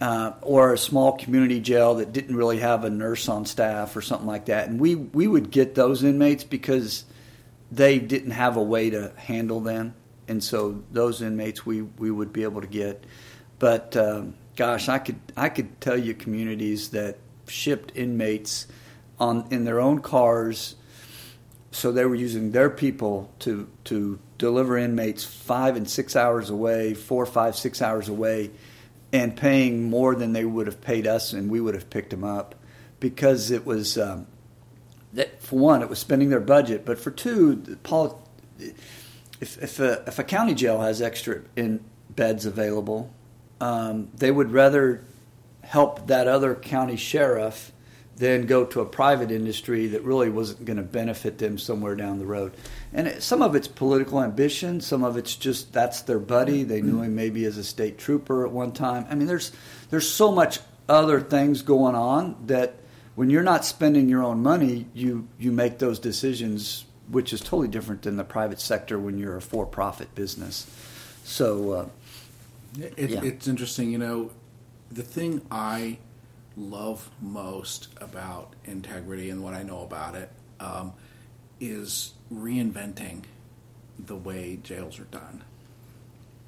[0.00, 4.02] uh, or a small community jail that didn't really have a nurse on staff or
[4.02, 4.68] something like that.
[4.68, 7.04] And we we would get those inmates because
[7.70, 9.94] they didn't have a way to handle them,
[10.28, 13.04] and so those inmates we, we would be able to get.
[13.58, 17.16] But um, gosh, I could I could tell you communities that
[17.52, 18.66] shipped inmates
[19.18, 20.74] on in their own cars,
[21.70, 26.94] so they were using their people to to deliver inmates five and six hours away,
[26.94, 28.50] four, five, six hours away,
[29.12, 32.24] and paying more than they would have paid us, and we would have picked them
[32.24, 32.54] up
[32.98, 33.98] because it was.
[33.98, 34.26] Um,
[35.12, 38.16] that for one, it was spending their budget, but for two, poli-
[39.40, 43.12] if if a, if a county jail has extra in beds available,
[43.60, 45.04] um, they would rather
[45.62, 47.72] help that other county sheriff
[48.16, 52.18] than go to a private industry that really wasn't going to benefit them somewhere down
[52.18, 52.52] the road.
[52.92, 56.62] And it, some of it's political ambition, some of it's just that's their buddy.
[56.62, 59.06] They knew him maybe as a state trooper at one time.
[59.10, 59.50] I mean, there's
[59.90, 62.74] there's so much other things going on that
[63.14, 67.68] when you're not spending your own money, you you make those decisions, which is totally
[67.68, 70.66] different than the private sector when you're a for-profit business.
[71.24, 71.70] So.
[71.72, 71.88] Uh,
[72.96, 73.24] It, Yeah.
[73.24, 74.30] It's interesting, you know,
[74.92, 75.98] the thing I
[76.56, 80.92] love most about integrity and what I know about it um,
[81.60, 83.22] is reinventing
[83.98, 85.44] the way jails are done.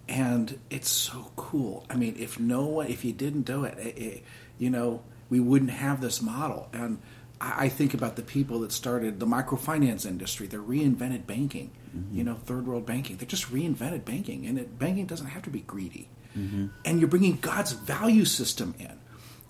[0.08, 1.86] And it's so cool.
[1.88, 4.24] I mean, if no one, if you didn't do it, it, it
[4.58, 6.68] you know, we wouldn't have this model.
[6.72, 6.98] And
[7.40, 10.46] I, I think about the people that started the microfinance industry.
[10.46, 11.70] They reinvented banking.
[12.12, 13.18] You know, third world banking.
[13.18, 16.08] They just reinvented banking, and it, banking doesn't have to be greedy.
[16.36, 16.66] Mm-hmm.
[16.84, 18.98] And you're bringing God's value system in.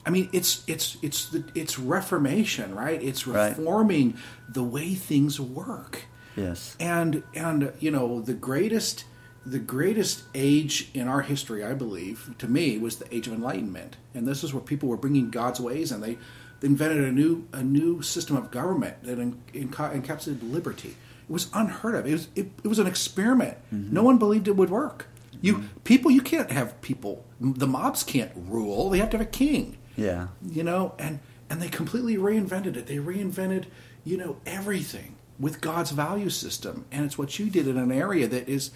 [0.06, 3.02] I mean, it's it's it's the, it's reformation, right?
[3.02, 3.56] It's Right.
[3.56, 4.16] reforming
[4.48, 6.02] the way things work
[6.36, 6.76] yes.
[6.78, 9.04] and and you know the greatest
[9.46, 13.96] the greatest age in our history i believe to me was the age of enlightenment
[14.14, 16.16] and this is where people were bringing god's ways and they,
[16.60, 20.96] they invented a new a new system of government that en, enca- encapsulated liberty
[21.28, 23.92] it was unheard of it was it, it was an experiment mm-hmm.
[23.92, 25.06] no one believed it would work
[25.40, 27.24] you people you can't have people.
[27.40, 28.90] The mobs can't rule.
[28.90, 29.78] They have to have a king.
[29.96, 30.28] Yeah.
[30.44, 32.86] you know and and they completely reinvented it.
[32.86, 33.66] They reinvented
[34.04, 36.84] you know everything with god's value system.
[36.90, 38.70] And it's what you did in an area that is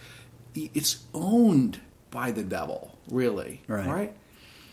[0.55, 3.63] it's owned by the devil really.
[3.69, 3.87] Right.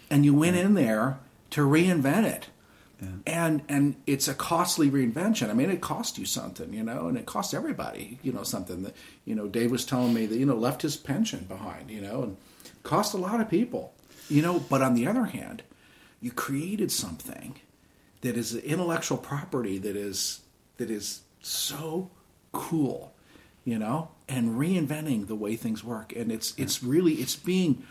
[0.09, 1.19] and you went in there
[1.51, 2.47] to reinvent it
[3.25, 5.49] and and it's a costly reinvention.
[5.49, 8.83] I mean it cost you something you know and it cost everybody you know something
[8.83, 12.01] that you know dave was telling me that you know left his pension behind you
[12.01, 12.37] know and
[12.83, 13.93] cost a lot of people
[14.29, 14.59] you know.
[14.59, 15.63] But on the other hand
[16.21, 17.59] you created something
[18.21, 20.41] that is intellectual property that is
[20.77, 22.09] that is so
[22.51, 23.13] cool
[23.63, 26.13] you know and reinventing the way things work.
[26.15, 27.83] And it's it's really it's being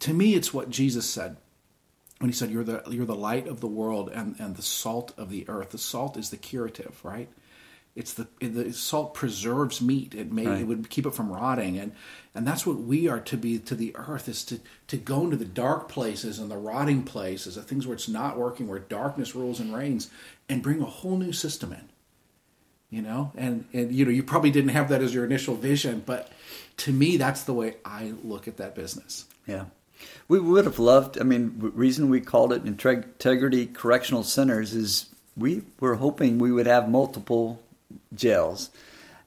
[0.00, 1.36] to me it's what jesus said
[2.18, 5.12] when he said you're the you're the light of the world and and the salt
[5.16, 5.70] of the earth.
[5.70, 7.28] The salt is the curative right?
[7.94, 10.14] It's the the salt preserves meat.
[10.14, 10.60] It may Right.
[10.60, 11.78] it would keep it from rotting.
[11.78, 11.92] And
[12.34, 15.36] and that's what we are to be to the earth is to to go into
[15.36, 19.34] the dark places and the rotting places the things where it's not working where darkness
[19.34, 20.10] rules and reigns
[20.48, 21.88] and bring a whole new system in.
[22.90, 23.32] You know?
[23.36, 26.30] And and you know you probably didn't have that as your initial vision but
[26.78, 29.24] to me that's the way i look at that business.
[29.46, 29.64] Yeah.
[30.28, 35.06] We would have loved, I mean, reason we called it Integrity Correctional Centers is
[35.36, 37.62] we were hoping we would have multiple
[38.14, 38.70] jails.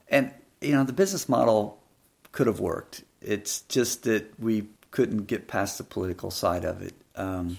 [0.10, 1.80] And, you know, the business model
[2.32, 3.04] could have worked.
[3.22, 6.94] It's just that we couldn't get past the political side of it.
[7.16, 7.58] Um,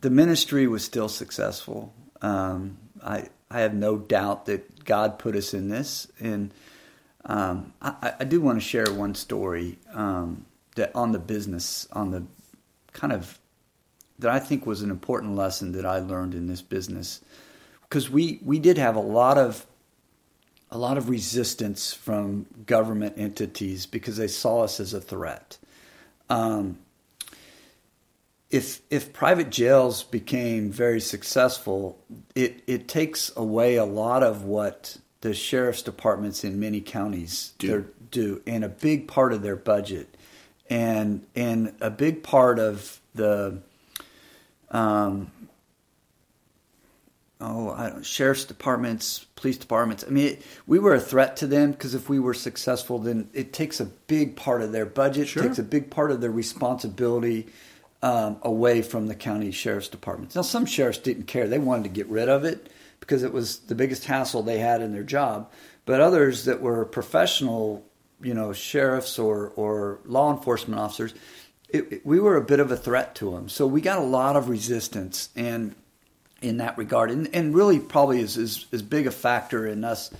[0.00, 1.92] the ministry was still successful.
[2.20, 6.08] Um, I, I have no doubt that God put us in this.
[6.18, 6.52] And
[7.24, 12.10] um, I, I do want to share one story um, that on the business, on
[12.10, 12.24] the
[12.92, 13.38] kind of
[14.18, 17.20] that I think was an important lesson that I learned in this business,
[17.82, 19.66] because we we did have a lot of
[20.70, 25.58] a lot of resistance from government entities because they saw us as a threat.
[26.28, 26.78] Um,
[28.50, 31.98] if if private jails became very successful,
[32.34, 37.86] it it takes away a lot of what the sheriff's departments in many counties Do.
[38.10, 40.09] do, and a big part of their budget,
[40.70, 43.58] and and a big part of the
[44.70, 45.30] um,
[47.40, 50.04] oh, I don't, sheriff's departments, police departments.
[50.06, 53.28] I mean, it, we were a threat to them because if we were successful, then
[53.34, 55.42] it takes a big part of their budget, Sure.
[55.42, 57.48] takes a big part of their responsibility
[58.02, 60.36] um, away from the county sheriff's departments.
[60.36, 63.58] Now, some sheriffs didn't care; they wanted to get rid of it because it was
[63.60, 65.50] the biggest hassle they had in their job.
[65.84, 67.84] But others that were professional,
[68.22, 71.14] you know, sheriffs or or law enforcement officers.
[71.68, 74.02] It, it- we were a bit of a threat to them, so we got a
[74.04, 75.74] lot of resistance, and
[76.42, 80.10] in that regard, and, and really probably is, is is big a factor in us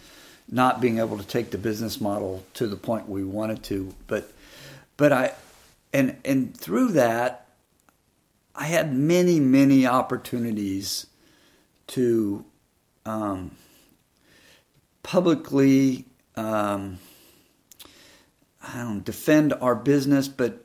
[0.52, 3.94] not being able to take the business model to the point we wanted to.
[4.06, 4.30] But
[4.96, 5.32] but I
[5.92, 7.46] and and through that,
[8.54, 11.06] I had many many opportunities
[11.88, 12.44] to
[13.06, 13.52] um,
[15.02, 16.04] publicly.
[16.36, 16.98] Um,
[18.62, 20.64] I don't know, defend our business, but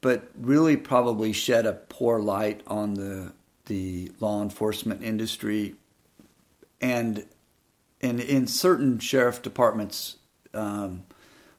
[0.00, 3.32] but really probably shed a poor light on the
[3.66, 5.74] the law enforcement industry,
[6.80, 7.24] and
[8.00, 10.16] and in certain sheriff departments
[10.54, 11.04] um,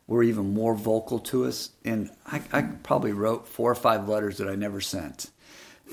[0.08, 1.72] were even more vocal to us.
[1.84, 5.30] And I, I probably wrote four or five letters that I never sent,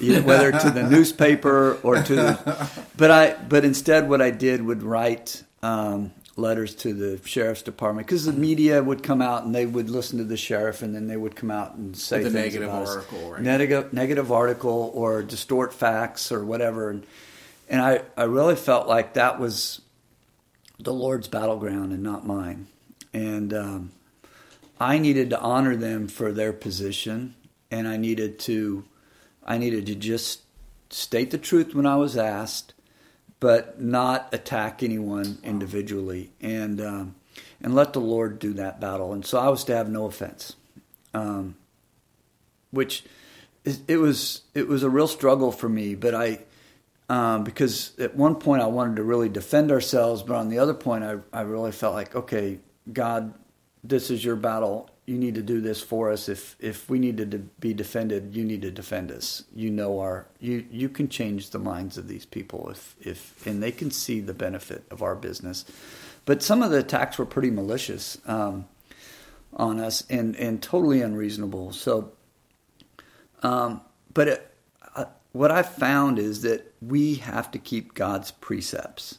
[0.00, 2.70] whether to the newspaper or to the.
[2.96, 5.44] But I but instead, what I did would write.
[5.62, 9.88] Um, letters to the sheriff's department because the media would come out and they would
[9.88, 13.30] listen to the sheriff and then they would come out and say things negative article,
[13.30, 13.42] right?
[13.42, 16.90] negative negative article or distort facts or whatever.
[16.90, 17.06] And
[17.68, 19.80] and I, I really felt like that was
[20.78, 22.66] the Lord's battleground and not mine.
[23.12, 23.92] And um,
[24.80, 27.36] I needed to honor them for their position
[27.70, 28.84] and I needed to
[29.44, 30.40] I needed to just
[30.90, 32.73] state the truth when I was asked
[33.40, 37.14] but not attack anyone individually and um,
[37.62, 40.56] and let the Lord do that battle and so I was to have no offense
[41.14, 41.54] um,
[42.70, 43.04] which
[43.64, 45.94] it, it was it was a real struggle for me.
[45.94, 46.40] But I
[47.08, 50.74] um, because at one point I wanted to really defend ourselves, but on the other
[50.74, 52.58] point I I really felt like okay,
[52.92, 53.32] God,
[53.82, 54.90] this is your battle.
[55.06, 56.28] You need to do this for us.
[56.28, 57.26] If if we need to
[57.60, 59.44] be defended, you need to defend us.
[59.54, 63.62] You know our you you can change the minds of these people if if and
[63.62, 65.64] they can see the benefit of our business.
[66.24, 68.66] But some of the attacks were pretty malicious um,
[69.52, 71.72] on us and and totally unreasonable.
[71.72, 72.12] So
[73.44, 74.54] um, but it,
[74.96, 79.18] uh, what I found is that we have to keep God's precepts.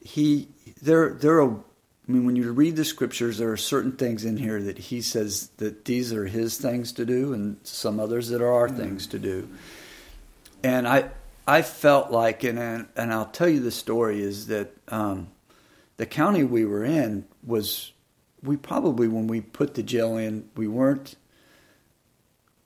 [0.00, 0.48] He,
[0.80, 1.64] there, there are.
[2.08, 5.02] I mean, when you read the scriptures, there are certain things in here that He
[5.02, 9.06] says that these are His things to do, and some others that are our things
[9.08, 9.48] to do.
[10.62, 11.10] And I,
[11.46, 15.28] I felt like, and and I'll tell you the story is that um,
[15.98, 17.92] the county we were in was,
[18.42, 21.16] we probably when we put the jail in, we weren't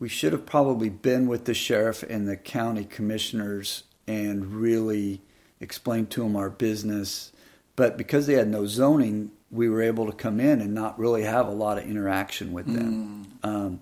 [0.02, 5.20] we should have probably been with the sheriff and the county commissioners and really
[5.60, 7.31] explained to them our business.
[7.76, 11.22] But because they had no zoning, we were able to come in and not really
[11.22, 13.26] have a lot of interaction with them.
[13.42, 13.80] Um,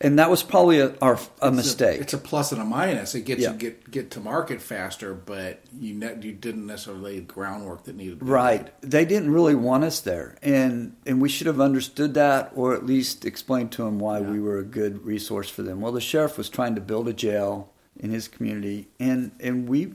[0.00, 2.00] and that was probably a, our, a mistake.
[2.00, 3.14] It's a plus and a minus.
[3.14, 3.52] It gets Yeah.
[3.52, 7.84] you get get to market faster, but you ne- you didn't necessarily lay the groundwork
[7.84, 8.62] that needed to be Right.
[8.64, 8.70] laid.
[8.90, 12.84] They didn't really want us there, and and we should have understood that, or at
[12.84, 15.80] least explained to them why we were a good resource for them.
[15.80, 19.94] Well, the sheriff was trying to build a jail in his community, and and we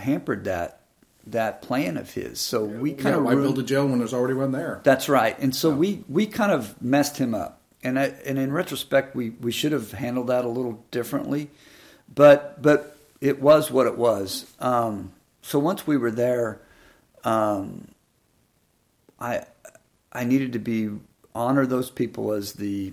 [0.00, 0.80] hampered that
[1.26, 2.40] that plan of his.
[2.40, 4.80] So we kind Yeah, of why build a jail when there's already one there?
[4.84, 5.38] that's right.
[5.38, 7.60] And so we, we kind of messed him up.
[7.82, 11.50] And I, and in retrospect, we, we should have handled that a little differently.
[12.14, 14.46] But but it was what it was.
[14.60, 16.60] Um, so once we were there,
[17.24, 17.88] um,
[19.18, 19.44] I
[20.12, 20.90] I needed to be
[21.34, 22.92] honor those people as the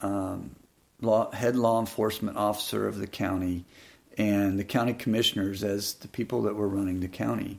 [0.00, 0.54] um,
[1.00, 3.64] law, head law enforcement officer of the county
[4.16, 7.58] and the county commissioners as the people that were running the county.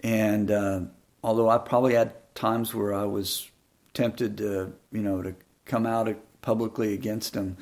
[0.00, 0.80] And uh,
[1.22, 3.50] although I probably had times where I was
[3.94, 5.34] tempted to, you know, to
[5.64, 7.56] come out publicly against them,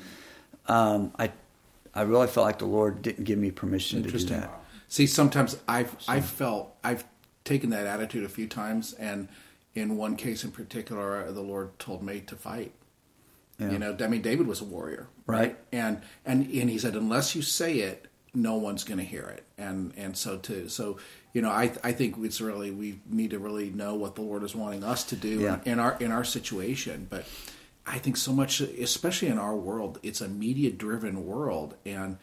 [0.67, 1.31] um, I
[1.95, 4.51] I really felt like the Lord didn't give me permission to do that.
[4.87, 7.05] See, sometimes I've I've felt I've
[7.43, 9.27] taken that attitude a few times, and
[9.75, 12.73] in one case in particular, the Lord told me to fight.
[13.59, 13.71] Yeah.
[13.71, 15.57] You know, I mean, David was a warrior, Right.
[15.71, 19.43] And and and he said, unless you say it, no one's going to hear it.
[19.57, 20.97] And and so too so
[21.33, 24.43] you know, I I think it's really we need to really know what the Lord
[24.43, 25.59] is wanting us to do Yeah.
[25.65, 27.07] in our in our situation.
[27.09, 27.25] But
[27.85, 32.17] I think so much, especially in our world, it's a media-driven world, and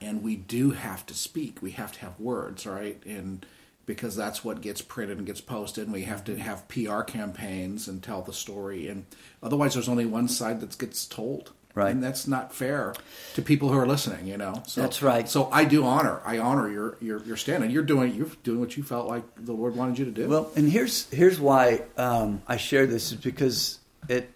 [0.00, 1.62] and we do have to speak.
[1.62, 3.00] We have to have words, right?
[3.06, 3.46] And
[3.86, 6.40] because that's what gets printed and gets posted, and we have to mm-hmm.
[6.40, 9.06] have PR campaigns and tell the story, and
[9.42, 11.52] otherwise, there's only one side that gets told.
[11.76, 11.90] Right.
[11.90, 12.94] and that's not fair
[13.34, 14.26] to people who are listening.
[14.26, 15.28] You know, so, That's right.
[15.28, 18.60] So I do honor, I honor your your your stand, and you're doing you're doing
[18.60, 20.26] what you felt like the Lord wanted you to do.
[20.26, 24.30] Well, and here's here's why um, I share this is because it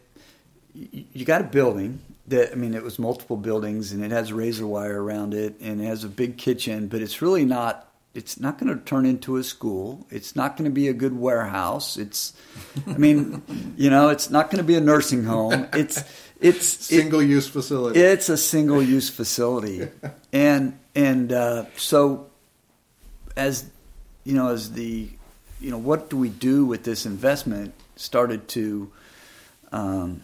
[0.74, 4.34] you, you got a building that I mean it was multiple buildings and it has
[4.34, 7.86] razor wire around it and it has a big kitchen, but it's really not.
[8.12, 10.04] It's not going to turn into a school.
[10.10, 11.96] It's not going to be a good warehouse.
[11.96, 12.32] It's,
[12.84, 15.68] I mean, you know, it's not going to be a nursing home.
[15.72, 16.02] It's
[16.40, 18.00] it's single use facility.
[18.00, 19.88] it's a single use facility,
[20.32, 22.30] and and uh, so
[23.36, 23.70] as
[24.24, 25.08] you know, as the
[25.60, 27.74] you know, what do we do with this investment?
[27.96, 28.90] Started to,
[29.72, 30.22] um,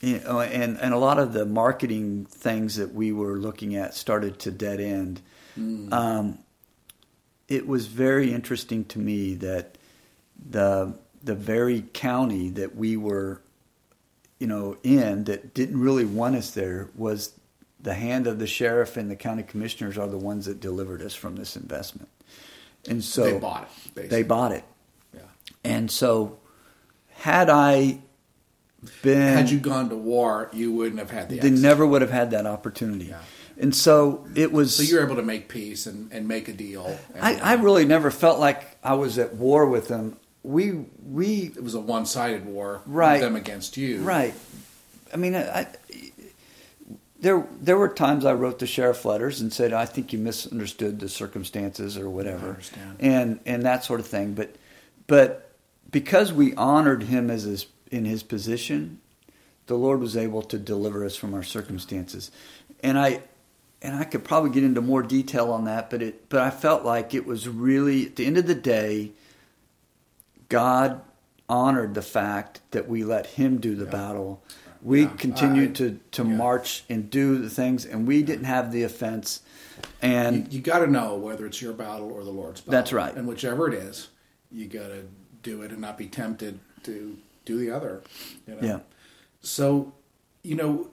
[0.00, 3.94] you know, and and a lot of the marketing things that we were looking at
[3.94, 5.20] started to dead end.
[5.92, 6.38] Um,
[7.48, 9.76] it was very interesting to me that
[10.50, 13.41] the the very county that we were
[14.42, 17.32] you know, in that didn't really want us there was
[17.78, 21.14] the hand of the sheriff and the county commissioners are the ones that delivered us
[21.14, 22.08] from this investment.
[22.88, 24.08] And so They bought it, basically.
[24.08, 24.64] They bought it.
[25.14, 25.20] yeah.
[25.62, 26.40] And so
[27.18, 28.00] had I
[29.02, 31.38] been Had you gone to war, you wouldn't have had the.
[31.38, 33.06] they never would have had that opportunity.
[33.06, 33.20] Yeah.
[33.58, 36.98] And so it was So you're able to make peace and, and make a deal.
[37.20, 40.16] I, I really never felt like I was at war with them.
[40.44, 40.72] We
[41.04, 43.20] we it was a one-sided war, Right.
[43.20, 44.34] Them against you, Right.
[45.12, 45.66] I mean, I, I,
[47.20, 50.98] there there were times I wrote the sheriff letters and said, "I think you misunderstood
[50.98, 52.58] the circumstances or whatever,"
[52.98, 54.34] and and that sort of thing.
[54.34, 54.56] But
[55.06, 55.52] but
[55.90, 59.00] because we honored him as his, in his position,
[59.66, 62.30] the Lord was able to deliver us from our circumstances,
[62.82, 63.22] and I.
[63.84, 66.84] And I could probably get into more detail on that, but it, but I felt
[66.84, 69.10] like it was really at the end of the day,
[70.52, 71.00] God
[71.48, 74.42] honored the fact that we let Him do the battle.
[74.82, 75.16] We Yeah.
[75.16, 76.28] continued I- to, to yeah.
[76.36, 79.40] march and do the things, and we didn't have the offense.
[80.02, 82.72] And You, you got to know whether it's your battle or the Lord's battle.
[82.72, 83.14] That's right.
[83.14, 84.08] And whichever it is,
[84.50, 85.04] you got to
[85.42, 88.02] do it and not be tempted to do the other.
[88.46, 88.60] You know?
[88.62, 88.78] Yeah.
[89.40, 89.92] So,
[90.42, 90.90] you know,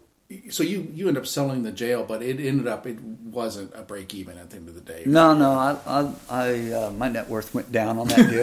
[0.49, 3.81] so you you end up selling the jail, but it ended up it wasn't a
[3.81, 5.03] break even at the end of the day.
[5.05, 8.41] no, no, I, I, I uh, my net worth went down on that deal,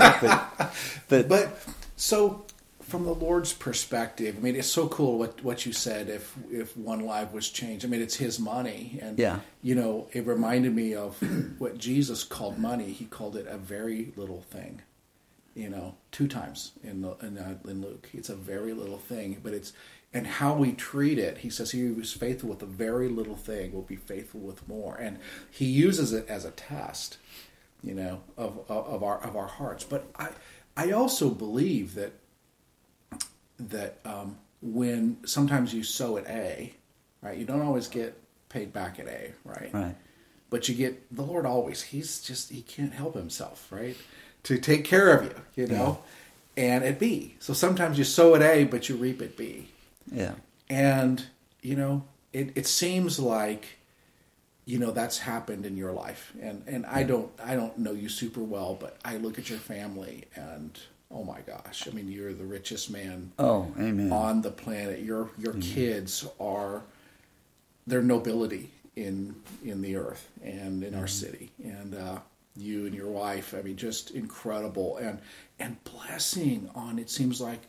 [0.59, 0.74] but,
[1.09, 1.59] but, But
[1.97, 2.45] so
[2.82, 6.09] from the Lord's perspective, I mean, it's so cool what what you said.
[6.09, 9.41] If if one life was changed, I mean, it's His money, and Yeah.
[9.62, 11.16] you know, it reminded me of
[11.61, 12.91] what Jesus called money.
[12.93, 14.82] He called it a very little thing.
[15.55, 19.41] You know, two times in the, in, uh, in Luke, it's a very little thing,
[19.43, 19.72] but it's
[20.13, 21.39] and how we treat it.
[21.39, 24.67] He says, "He who is faithful with a very little thing will be faithful with
[24.69, 25.19] more," and
[25.51, 27.19] he uses it as a test
[27.87, 29.85] you know, of, of, of our of our hearts.
[29.85, 30.29] But I
[30.77, 32.13] I also believe that
[33.59, 36.75] that um, when sometimes you sow at A,
[37.23, 39.71] right, you don't always get paid back at A, right?
[39.73, 39.95] Right.
[40.51, 41.83] But you get the Lord always.
[41.83, 43.97] He's just he can't help himself, right?
[44.45, 45.99] To take care of you, you know,
[46.57, 47.37] and at B.
[47.41, 49.69] So sometimes you sow at A, but you reap at B
[50.13, 50.35] yeah,
[50.69, 51.25] and
[51.63, 53.79] you know it, it seems like
[54.67, 56.33] you know that's happened in your life.
[56.41, 59.59] And and i don't i don't know you super well but i look at your
[59.59, 60.79] family and
[61.11, 64.13] oh my gosh i mean you're the richest man oh, amen.
[64.13, 65.01] on the planet.
[65.01, 66.83] Your your kids are
[67.87, 69.35] their nobility in
[69.65, 71.53] in the earth and in our city.
[71.63, 72.19] And uh
[72.59, 74.99] you and your wife i mean just incredible.
[74.99, 75.21] And
[75.59, 77.61] and blessing on it seems like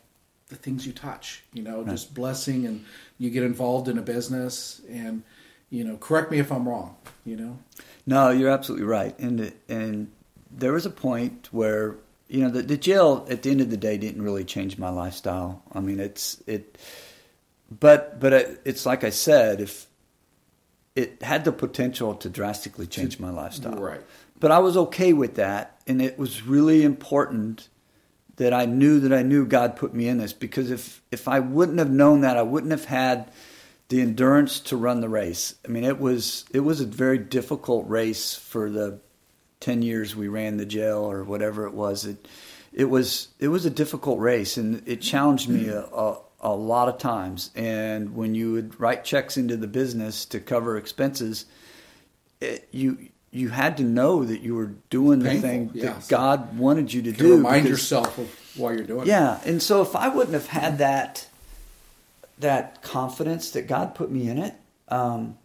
[0.48, 2.84] the things you touch you know just blessing and
[3.18, 5.22] you get involved in a business and
[5.70, 7.58] you know correct me if i'm wrong you know
[8.06, 9.14] No, you're absolutely right.
[9.18, 10.10] And and
[10.50, 11.96] there was a point where
[12.28, 14.88] you know the, the jail at the end of the day didn't really change my
[14.88, 15.60] lifestyle.
[15.74, 16.78] I mean, it's it,
[17.68, 19.86] but but it, it's like I said, if
[20.96, 24.00] it had the potential to drastically change my lifestyle, Right.
[24.40, 27.68] But I was okay with that, and it was really important
[28.38, 31.40] that I knew that I knew God put me in this because if if I
[31.40, 33.30] wouldn't have known that, I wouldn't have had
[33.88, 35.54] the endurance to run the race.
[35.64, 39.00] I mean, it was it was a very difficult race for the
[39.60, 42.04] ten years we ran the jail or whatever it was.
[42.04, 42.28] It
[42.72, 46.88] it was it was a difficult race, and it challenged me a, a, a lot
[46.88, 47.50] of times.
[47.56, 51.46] And when you would write checks into the business to cover expenses,
[52.40, 55.92] it, you you had to know that you were doing the thing yeah.
[55.92, 57.36] that God wanted you to do.
[57.36, 60.48] remind because- yourself of why you're doing it yeah, and so if I wouldn't have
[60.48, 61.26] had that
[62.38, 64.54] that confidence that God put me in it,
[64.88, 65.36] um,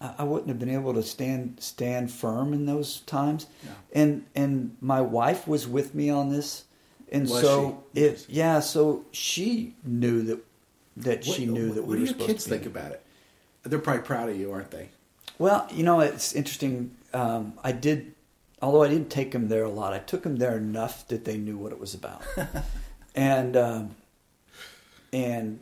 [0.00, 3.46] I, I wouldn't have been able to stand stand firm in those times.
[3.64, 3.70] Yeah.
[3.92, 6.64] And and my wife was with me on this,
[7.10, 8.00] and Was so she?
[8.00, 10.44] it yeah, so she knew that
[10.96, 12.56] that she knew what, that what we do your supposed kids to be.
[12.56, 13.02] think about it?
[13.62, 14.88] They're probably proud of you, aren't they?
[15.40, 16.94] Well, you know, it's interesting.
[17.14, 18.12] Um, I did,
[18.60, 21.38] although I didn't take them there a lot, I took them there enough that they
[21.38, 22.22] knew what it was about,
[23.14, 23.96] and um,
[25.14, 25.60] and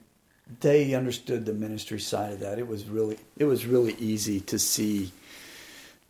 [0.58, 2.58] they understood the ministry side of that.
[2.58, 5.12] It was really, it was really easy to see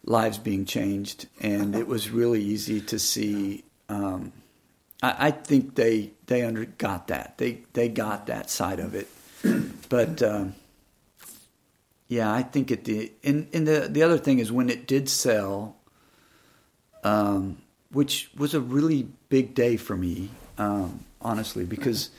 [0.03, 3.65] lives being changed, and it was really easy to see.
[3.91, 4.33] Um,
[5.03, 7.37] I, I think they they under got that.
[7.37, 9.09] They they got that side of it,
[9.91, 10.23] but.
[12.09, 15.09] Yeah, I think at the and, and the the other thing is when it did
[15.11, 15.77] sell,
[17.05, 17.59] um,
[17.93, 22.11] which was a really big day for me, um, honestly, because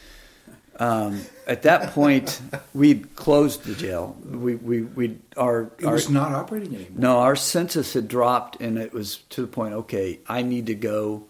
[0.80, 2.40] um, at that point
[2.74, 4.16] we'd closed the jail.
[4.24, 6.94] We we we our, It our not operating anymore.
[7.02, 9.74] no our census had dropped and it was to the point.
[9.74, 11.26] Okay, I need to go.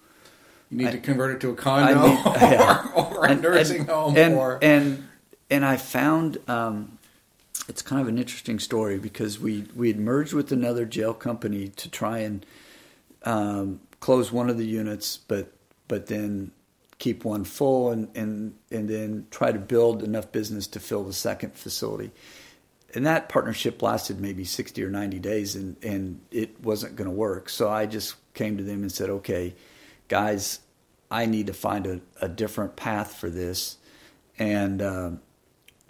[0.69, 2.87] You need I- to convert it to a condo need- yeah.
[2.93, 4.17] or, or a And- nursing and, home.
[4.17, 5.07] and, or and
[5.49, 6.98] and I found um,
[7.69, 11.69] it's kind of an interesting story because we we had merged with another jail company
[11.69, 12.45] to try and
[13.23, 15.53] um, close one of the units, but
[15.87, 16.51] but then
[16.97, 21.13] keep one full and and and then try to build enough business to fill the
[21.13, 22.11] second facility.
[22.95, 27.15] And that partnership lasted maybe sixty or ninety days, and and it wasn't going to
[27.15, 27.49] work.
[27.49, 29.53] So I just came to them and said, okay,
[30.07, 30.59] guys,
[31.11, 33.77] I need to find a, a different path for this,
[34.39, 34.81] and.
[34.81, 35.21] Um,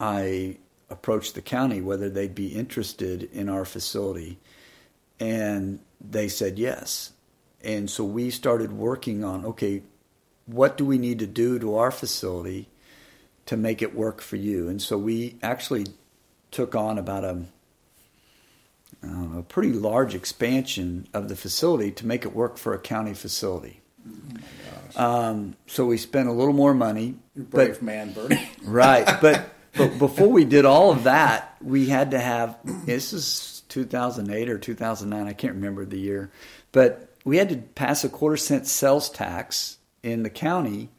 [0.02, 0.58] I
[0.90, 4.40] approached the county whether they'd be interested in our facility,
[5.20, 7.12] and they said yes.
[7.62, 9.84] And so we started working on okay,
[10.46, 12.68] what do we need to do to our facility
[13.46, 14.68] to make it work for you?
[14.68, 15.88] And so we actually
[16.52, 17.44] took on about a
[19.04, 22.74] I don't know, a pretty large expansion of the facility to make it work for
[22.74, 23.82] a county facility.
[24.96, 28.50] Um, so we spent a little more money, you but brave man, Bernie.
[28.64, 33.63] right but but before we did all of that we had to have this is
[33.70, 36.32] 2008 or 2009 i can't remember the year
[36.72, 40.89] but we had to pass a quarter cent sales tax in the county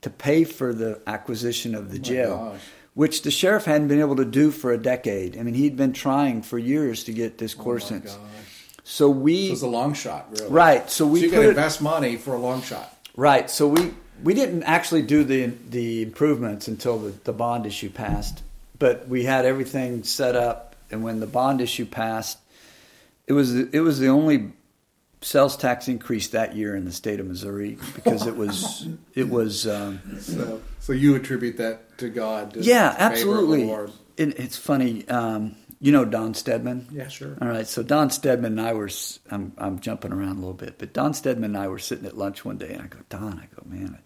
[0.00, 2.60] to pay for the acquisition of the oh jail gosh.
[2.94, 5.92] which the sheriff hadn't been able to do for a decade i mean he'd been
[5.92, 8.18] trying for years to get this quarter oh cent.
[8.84, 10.48] so we It was a long shot, really.
[10.50, 12.90] right so we so you put invest money for a long shot.
[13.16, 13.48] Right.
[13.48, 13.94] So we
[14.24, 18.42] we didn't actually do the the improvements until the, the bond issue passed,
[18.78, 22.38] but we had everything set up, and when the bond issue passed,
[23.26, 24.52] it was it was the only
[25.20, 29.66] sales tax increase that year in the state of Missouri because it was it was
[29.66, 32.54] um, So, so you attribute that to God?
[32.54, 33.94] His yeah favor of the absolutely.
[34.16, 35.06] It, it's funny.
[35.08, 36.88] Um, you know Don Stedman.
[36.92, 37.36] Yeah, sure.
[37.42, 40.54] All right, so Don Stedman and I were, s- I'm, I'm jumping around a little
[40.54, 42.98] bit, but Don Stedman and I were sitting at lunch one day, and I go,
[43.10, 43.98] Don, I go, man,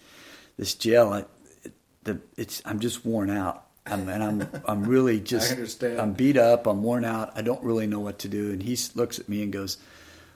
[0.58, 1.20] this jail, I,
[1.64, 1.72] it,
[2.04, 3.64] the, it's, I'm just worn out.
[3.86, 5.98] I'm, and I'm, I'm really just, understand.
[5.98, 8.50] I'm beat up, I'm worn out, I don't really know what to do.
[8.50, 9.78] And he looks at me and goes,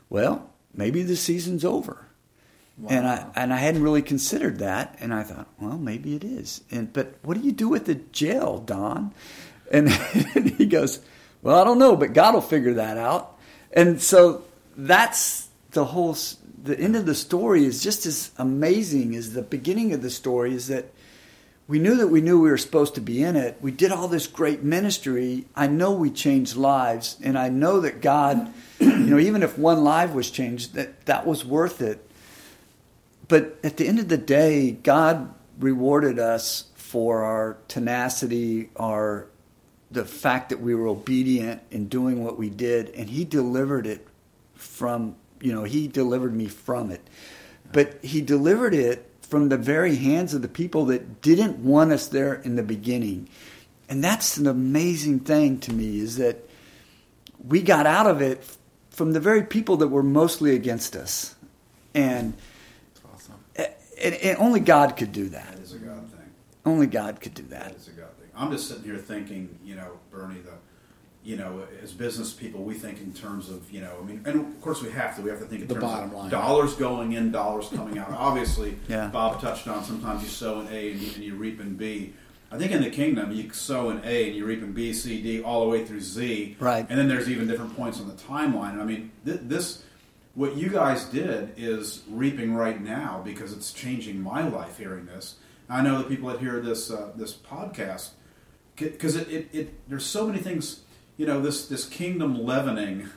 [0.08, 2.06] well, maybe the season's over.
[2.78, 2.88] Wow.
[2.90, 6.62] And I and I hadn't really considered that, and I thought, well, maybe it is.
[6.70, 9.12] And but what do you do with the jail, Don?
[9.70, 9.88] And,
[10.34, 11.00] and he goes,
[11.42, 13.38] well, I don't know, but God will figure that out.
[13.72, 14.44] And so
[14.76, 16.16] that's the whole.
[16.62, 20.54] The end of the story is just as amazing as the beginning of the story.
[20.54, 20.92] Is that
[21.66, 23.58] we knew that we knew we were supposed to be in it.
[23.60, 25.46] We did all this great ministry.
[25.56, 29.82] I know we changed lives, and I know that God, you know, even if one
[29.82, 32.08] life was changed, that that was worth it
[33.32, 39.26] but at the end of the day, God rewarded us for our tenacity, our
[39.90, 44.06] the fact that we were obedient in doing what we did, and He delivered it
[44.54, 47.02] from you know He delivered me from it,
[47.72, 52.08] but He delivered it from the very hands of the people that didn't want us
[52.08, 53.28] there in the beginning,
[53.88, 56.48] and that's an amazing thing to me is that
[57.46, 58.42] we got out of it
[58.90, 61.34] from the very people that were mostly against us,
[61.94, 62.34] and.
[63.14, 63.34] Awesome.
[64.02, 65.52] And, and only God could do that.
[65.52, 66.30] That is a God thing.
[66.66, 67.76] Only God could do That that.
[67.76, 68.28] is a God thing.
[68.34, 70.50] I'm just sitting here thinking, you know, Bernie, the,
[71.24, 74.40] you know, as business people, we think in terms of, you know, I mean, and
[74.40, 75.22] of course we have to.
[75.22, 76.30] We have to think in The terms bottom of line.
[76.30, 78.10] dollars going in, dollars coming out.
[78.16, 79.08] Obviously, Yeah.
[79.08, 82.12] Bob touched on sometimes you sow in A and you, and you reap in B.
[82.50, 85.22] I think in the kingdom you sow in A and you reap in B, C,
[85.22, 86.56] D, all the way through Z.
[86.58, 86.84] Right.
[86.88, 88.78] And then there's even different points on the timeline.
[88.80, 89.84] I mean, th- this,
[90.34, 95.36] what you guys did is reaping right now because it's changing my life hearing this.
[95.70, 98.10] I know the people that hear this uh, this podcast
[98.76, 100.80] because it, it, it there's so many things
[101.22, 103.08] you know this this kingdom leavening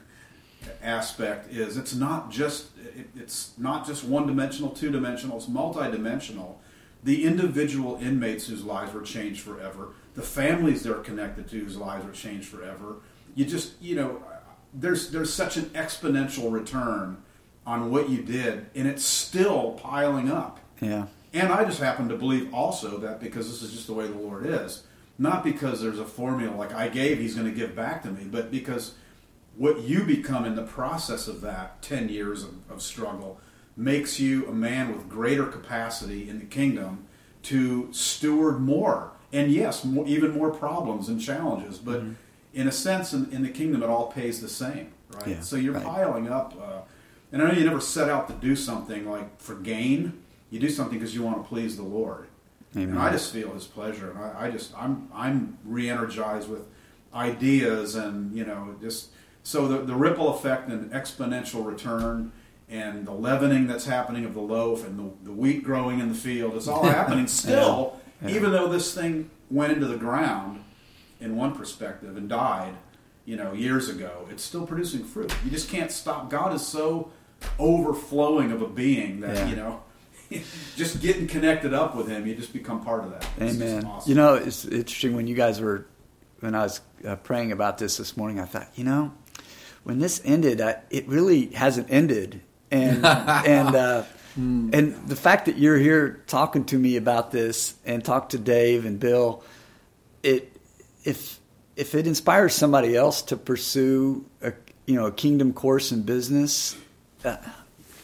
[0.84, 6.62] aspect is it's not just it, it's not just one dimensional two dimensional it's multi-dimensional.
[7.03, 12.06] The individual inmates whose lives were changed forever the families they're connected to whose lives
[12.06, 12.97] were changed forever.
[13.34, 14.22] You just you know
[14.72, 17.24] there's there's such an exponential return
[17.66, 20.60] on what you did and it's still piling up.
[20.80, 21.08] Yeah.
[21.34, 24.20] and I just happen to believe also that because this is just the way the
[24.20, 24.84] Lord is,
[25.18, 28.26] not because there's a formula like I gave, He's going to give back to me,
[28.26, 28.95] but because
[29.55, 33.39] what you become in the process of that 10 years of, of struggle
[33.78, 37.05] makes you a man with greater capacity in the kingdom
[37.43, 39.11] to steward more.
[39.32, 42.03] And yes, more, even more problems and challenges, but
[42.53, 45.28] in a sense, in, in the kingdom, it all pays the same, right?
[45.28, 45.84] Yeah, so you're right.
[45.84, 46.53] piling up.
[46.59, 46.82] Uh,
[47.32, 50.24] and I know you never set out to do something like for gain.
[50.49, 52.28] You do something because you want to please the Lord.
[52.76, 52.90] Amen.
[52.90, 56.62] And I just feel His pleasure, and I, I just I'm I'm re-energized with
[57.14, 59.10] ideas, and you know, just
[59.44, 62.32] so the the ripple effect and exponential return,
[62.70, 66.16] and the leavening that's happening of the loaf, and the, the wheat growing in the
[66.16, 66.56] field.
[66.56, 68.30] It's all happening still, Yeah.
[68.30, 68.36] Yeah.
[68.36, 70.64] even though this thing went into the ground
[71.22, 72.74] in one perspective and died,
[73.26, 74.28] you know, years ago.
[74.30, 75.34] It's still producing fruit.
[75.46, 76.30] You just can't stop.
[76.30, 77.12] God is so
[77.60, 79.48] overflowing of a being that Yeah.
[79.50, 79.82] you know.
[80.76, 83.28] just getting connected up with him, you just become part of that.
[83.38, 83.86] It's Amen.
[83.86, 84.10] awesome.
[84.10, 85.86] You know, it's interesting when you guys were,
[86.40, 89.14] when I was uh, praying about this this morning, I thought, you know,
[89.84, 92.42] when this ended, I, it really hasn't ended.
[92.72, 94.04] And, and, uh,
[94.36, 98.86] and the fact that you're here talking to me about this and talk to Dave
[98.86, 99.44] and Bill,
[100.24, 100.52] it,
[101.04, 101.40] if,
[101.76, 104.54] if it inspires somebody else to pursue a,
[104.86, 106.76] you know, a kingdom course in business,
[107.24, 107.38] uh,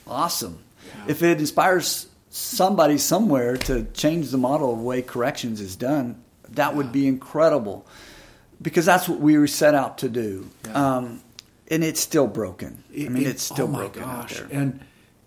[0.08, 0.60] awesome.
[1.08, 6.24] If it inspires somebody somewhere to change the model of the way corrections is done,
[6.50, 7.86] that would be incredible.
[8.62, 10.50] Because that's what we were set out to do.
[10.66, 10.96] Yeah.
[10.98, 11.22] Um,
[11.70, 12.84] and it's still broken.
[12.94, 14.48] I mean, It- it's still oh my broken out there.
[14.52, 14.80] And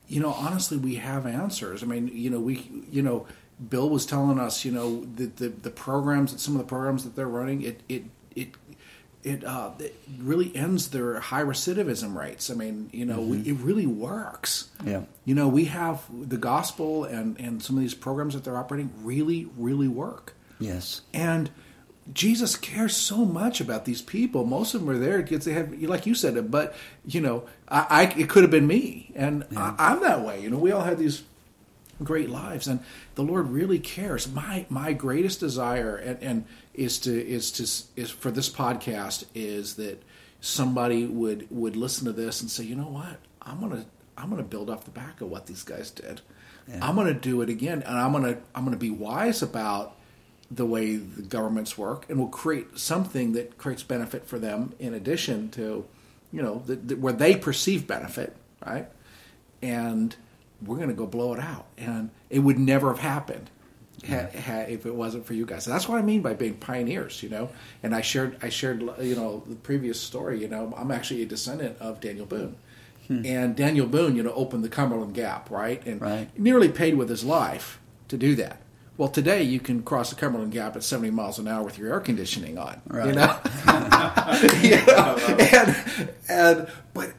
[0.06, 1.82] you know, honestly, we have answers.
[1.82, 3.26] I mean, you know, we, you know,
[3.70, 7.16] Bill was telling us, you know, the the, the programs, some of the programs that
[7.16, 8.04] they're running, it it
[8.36, 8.48] it.
[9.24, 12.50] It, uh, it really ends their high recidivism rates.
[12.50, 14.68] I mean, you know, we, it really works.
[14.78, 14.90] Mm-hmm.
[14.90, 15.02] Yeah.
[15.24, 18.90] You know, we have the gospel and, and some of these programs that they're operating
[19.02, 20.34] really, really work.
[20.60, 21.00] yes.
[21.14, 21.50] And
[22.12, 24.44] Jesus cares so much about these people.
[24.44, 26.74] Most of them are there because they have, like you said, but
[27.06, 30.42] you know, I, I it could have been me, and I, I'm that way.
[30.42, 31.22] You know, we all have these
[32.02, 32.80] great lives, and
[33.14, 34.30] the Lord really cares.
[34.30, 36.44] My my greatest desire, and, and
[36.74, 37.62] is to is to
[38.00, 40.02] is for this podcast is that
[40.40, 44.42] somebody would would listen to this and say, you know what, I'm gonna I'm gonna
[44.42, 46.20] build off the back of what these guys did.
[46.80, 49.96] I'm gonna do it again, and I'm gonna I'm gonna be wise about
[50.50, 54.94] the way the governments work, and will create something that creates benefit for them in
[54.94, 55.84] addition to,
[56.32, 58.88] you know, the, the, where they perceive benefit, right?
[59.62, 60.14] And
[60.64, 63.50] we're to go blow it out, and it would never have happened
[64.06, 65.66] ha, ha, if it wasn't for you guys.
[65.66, 67.48] And that's what I mean by being pioneers, you know.
[67.82, 70.40] And I shared, I shared, you know, the previous story.
[70.40, 72.56] You know, I'm actually a descendant of Daniel Boone.
[73.08, 73.24] Hmm.
[73.26, 75.84] And Daniel Boone, you know, opened the Cumberland Gap, right?
[75.86, 76.28] And Right.
[76.38, 77.78] nearly paid with his life
[78.08, 78.60] to do that.
[78.96, 81.92] Well, today you can cross the Cumberland Gap at 70 miles an hour with your
[81.92, 82.80] air conditioning on.
[82.92, 83.38] You know?
[84.62, 85.16] You know?
[85.38, 87.12] and, and but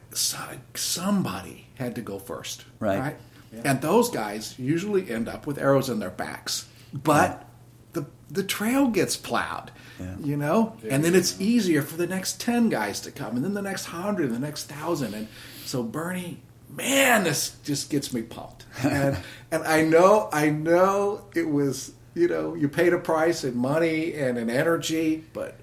[0.86, 3.16] somebody had to go first, Right.
[3.64, 6.66] And those guys usually end up with arrows in their backs,
[7.02, 7.44] but
[7.92, 9.70] the the trail gets plowed,
[10.00, 10.16] Yeah.
[10.20, 13.54] you know, and then it's easier for the next ten guys to come, and then
[13.54, 15.28] the next hundred, and the next thousand, and
[15.64, 16.40] so Bernie,
[16.70, 19.16] man, this just gets me pumped, and
[19.50, 24.14] and I know, I know it was, you know, you paid a price in money
[24.14, 25.56] and in energy, but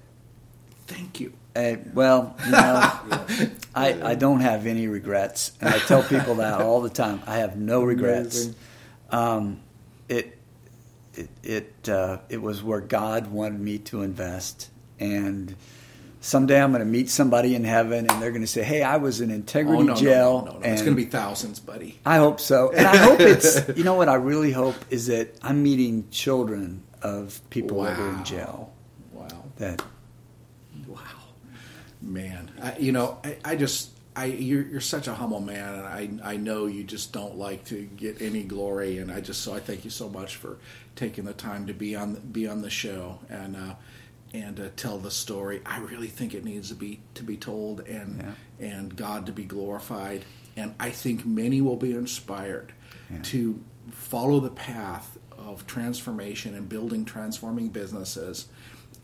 [0.86, 1.32] thank you.
[1.54, 2.58] Hey, well, you know,
[3.76, 7.22] I, I don't have any regrets, and I tell people that all the time.
[7.28, 8.50] I have no regrets.
[9.10, 9.60] Um,
[10.08, 10.33] it
[11.14, 15.54] it it uh, it was where God wanted me to invest, and
[16.20, 18.96] someday I'm going to meet somebody in heaven, and they're going to say, "Hey, I
[18.96, 20.64] was in integrity Oh no, jail." no, no, no, no.
[20.64, 22.00] and it's going to be thousands, buddy.
[22.04, 23.68] I hope so, and I hope it's.
[23.76, 24.08] You know what?
[24.08, 28.72] I really hope is that I'm meeting children of people that are in jail.
[29.12, 29.28] Wow.
[29.58, 29.82] That
[30.88, 31.00] Wow,
[32.02, 32.50] man.
[32.62, 36.32] I, you know, I, I just, I you're, you're such a humble man, and I,
[36.32, 39.60] I know you just don't like to get any glory, and I just, so I
[39.60, 40.58] thank you so much for
[40.94, 43.74] taking the time to be on, be on the show and, uh,
[44.32, 45.62] and uh, tell the story.
[45.66, 49.44] I really think it needs to be to be told, and and God to be
[49.44, 50.24] glorified,
[50.56, 52.72] and I think many will be inspired
[53.24, 53.62] to
[53.92, 58.48] follow the path of transformation and building transforming businesses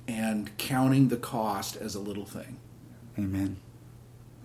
[0.08, 2.58] and counting the cost as a little thing.
[3.18, 3.56] Amen.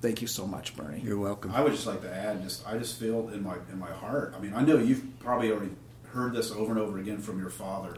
[0.06, 1.02] Thank you so much, Bernie.
[1.04, 1.50] You're welcome.
[1.52, 4.36] I would just like to add, just I just feel in my in my heart.
[4.38, 5.72] I mean, I know you've probably already
[6.10, 7.98] heard this over and over again from your Father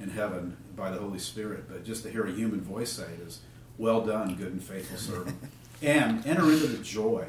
[0.00, 3.20] in heaven by the Holy Spirit, but just to hear a human voice say it
[3.20, 3.40] is,
[3.76, 5.36] "Well done, good and faithful servant,"
[5.82, 7.28] and enter into the joy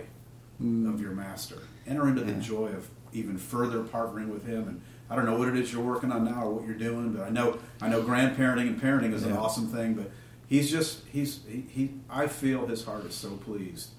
[0.62, 0.88] mm.
[0.88, 1.58] of your Master.
[1.86, 4.70] Enter into the joy of even further partnering with Him.
[4.70, 7.12] And I don't know what it is you're working on now or what you're doing,
[7.12, 9.42] but I know I know grandparenting and parenting is an Yeah.
[9.42, 9.96] awesome thing.
[9.96, 10.12] But
[10.48, 13.90] he's just he's he, he I feel his heart is so pleased,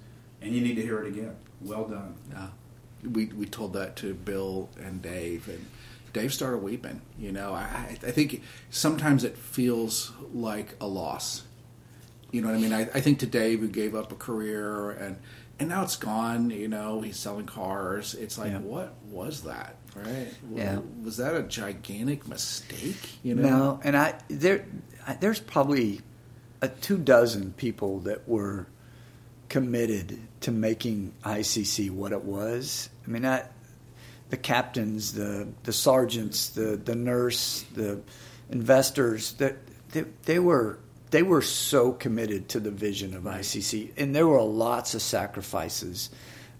[0.44, 1.34] and you need to hear it again.
[1.60, 2.14] Well done.
[2.30, 2.48] Yeah.
[3.10, 5.66] We we told that to Bill and Dave, and
[6.12, 7.00] Dave started weeping.
[7.18, 11.42] You know, I I think sometimes it feels like a loss.
[12.30, 12.72] You know what I mean?
[12.72, 15.16] I, I think to Dave, who gave up a career and
[15.60, 16.50] and now it's gone.
[16.50, 18.14] You know, he's selling cars.
[18.14, 18.58] It's like, Yeah.
[18.58, 19.76] what was that?
[19.94, 20.28] Right?
[20.52, 20.80] Yeah.
[21.04, 23.18] Was that a gigantic mistake?
[23.22, 23.42] You know?
[23.48, 24.64] No, and I there
[25.06, 26.00] I, there's probably
[26.62, 28.66] a two dozen people that were
[29.54, 32.90] committed to making ICC what it was.
[33.06, 33.44] I mean, I,
[34.28, 38.00] the captains, the the sergeants, the the nurse, the
[38.50, 39.58] investors that
[39.92, 40.80] they, they were
[41.12, 46.10] they were so committed to the vision of ICC, and there were lots of sacrifices,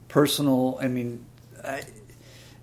[0.07, 0.79] personal.
[0.81, 1.27] I mean,
[1.65, 1.83] I,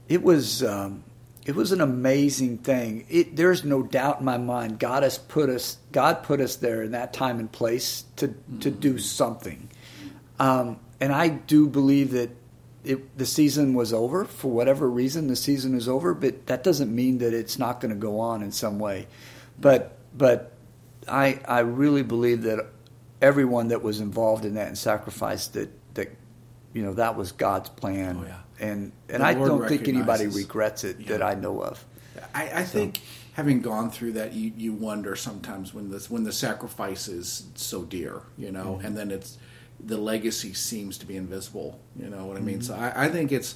[0.08, 1.04] it was um,
[1.46, 3.06] it was an amazing thing.
[3.10, 4.80] It, there's no doubt in my mind.
[4.80, 5.78] God has put us.
[5.92, 9.68] God put us there in that time and place to to do something.
[10.42, 12.30] Um, and I do believe that
[12.84, 15.28] it, the season was over for whatever reason.
[15.28, 18.42] The season is over, but that doesn't mean that it's not going to go on
[18.42, 19.08] in some way.
[19.60, 20.52] But but
[21.08, 22.66] I I really believe that
[23.22, 26.10] everyone that was involved in that and sacrificed that that
[26.74, 28.18] you know that was God's plan.
[28.22, 28.38] Oh, yeah.
[28.60, 31.86] And and The I Lord don't think anybody regrets it that I know of.
[32.34, 33.00] I, I think
[33.34, 37.84] having gone through that, you, you wonder sometimes when this when the sacrifice is so
[37.84, 38.86] dear, you know, Mm-hmm.
[38.88, 39.38] and then it's
[39.84, 41.80] the legacy seems to be invisible.
[41.96, 42.60] You know what I mean?
[42.60, 42.64] Mm-hmm.
[42.64, 43.56] So I, I think it's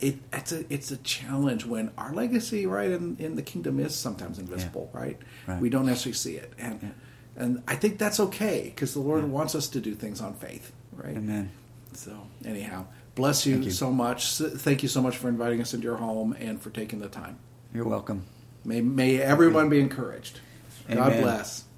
[0.00, 3.94] it, it's a it's a challenge when our legacy, right, in, in the kingdom is
[3.94, 5.18] sometimes invisible, right?
[5.46, 5.60] Right.
[5.60, 6.94] We don't necessarily see it, and
[7.36, 10.72] and I think that's okay because the Lord wants us to do things on faith,
[10.92, 11.16] right?
[11.16, 11.50] Amen.
[11.94, 13.70] So anyhow, bless you, you.
[13.70, 14.36] so much.
[14.36, 17.38] Thank you so much for inviting us into your home and for taking the time.
[17.74, 18.24] You're welcome.
[18.64, 20.40] May, may everyone be encouraged.
[20.88, 21.64] God bless.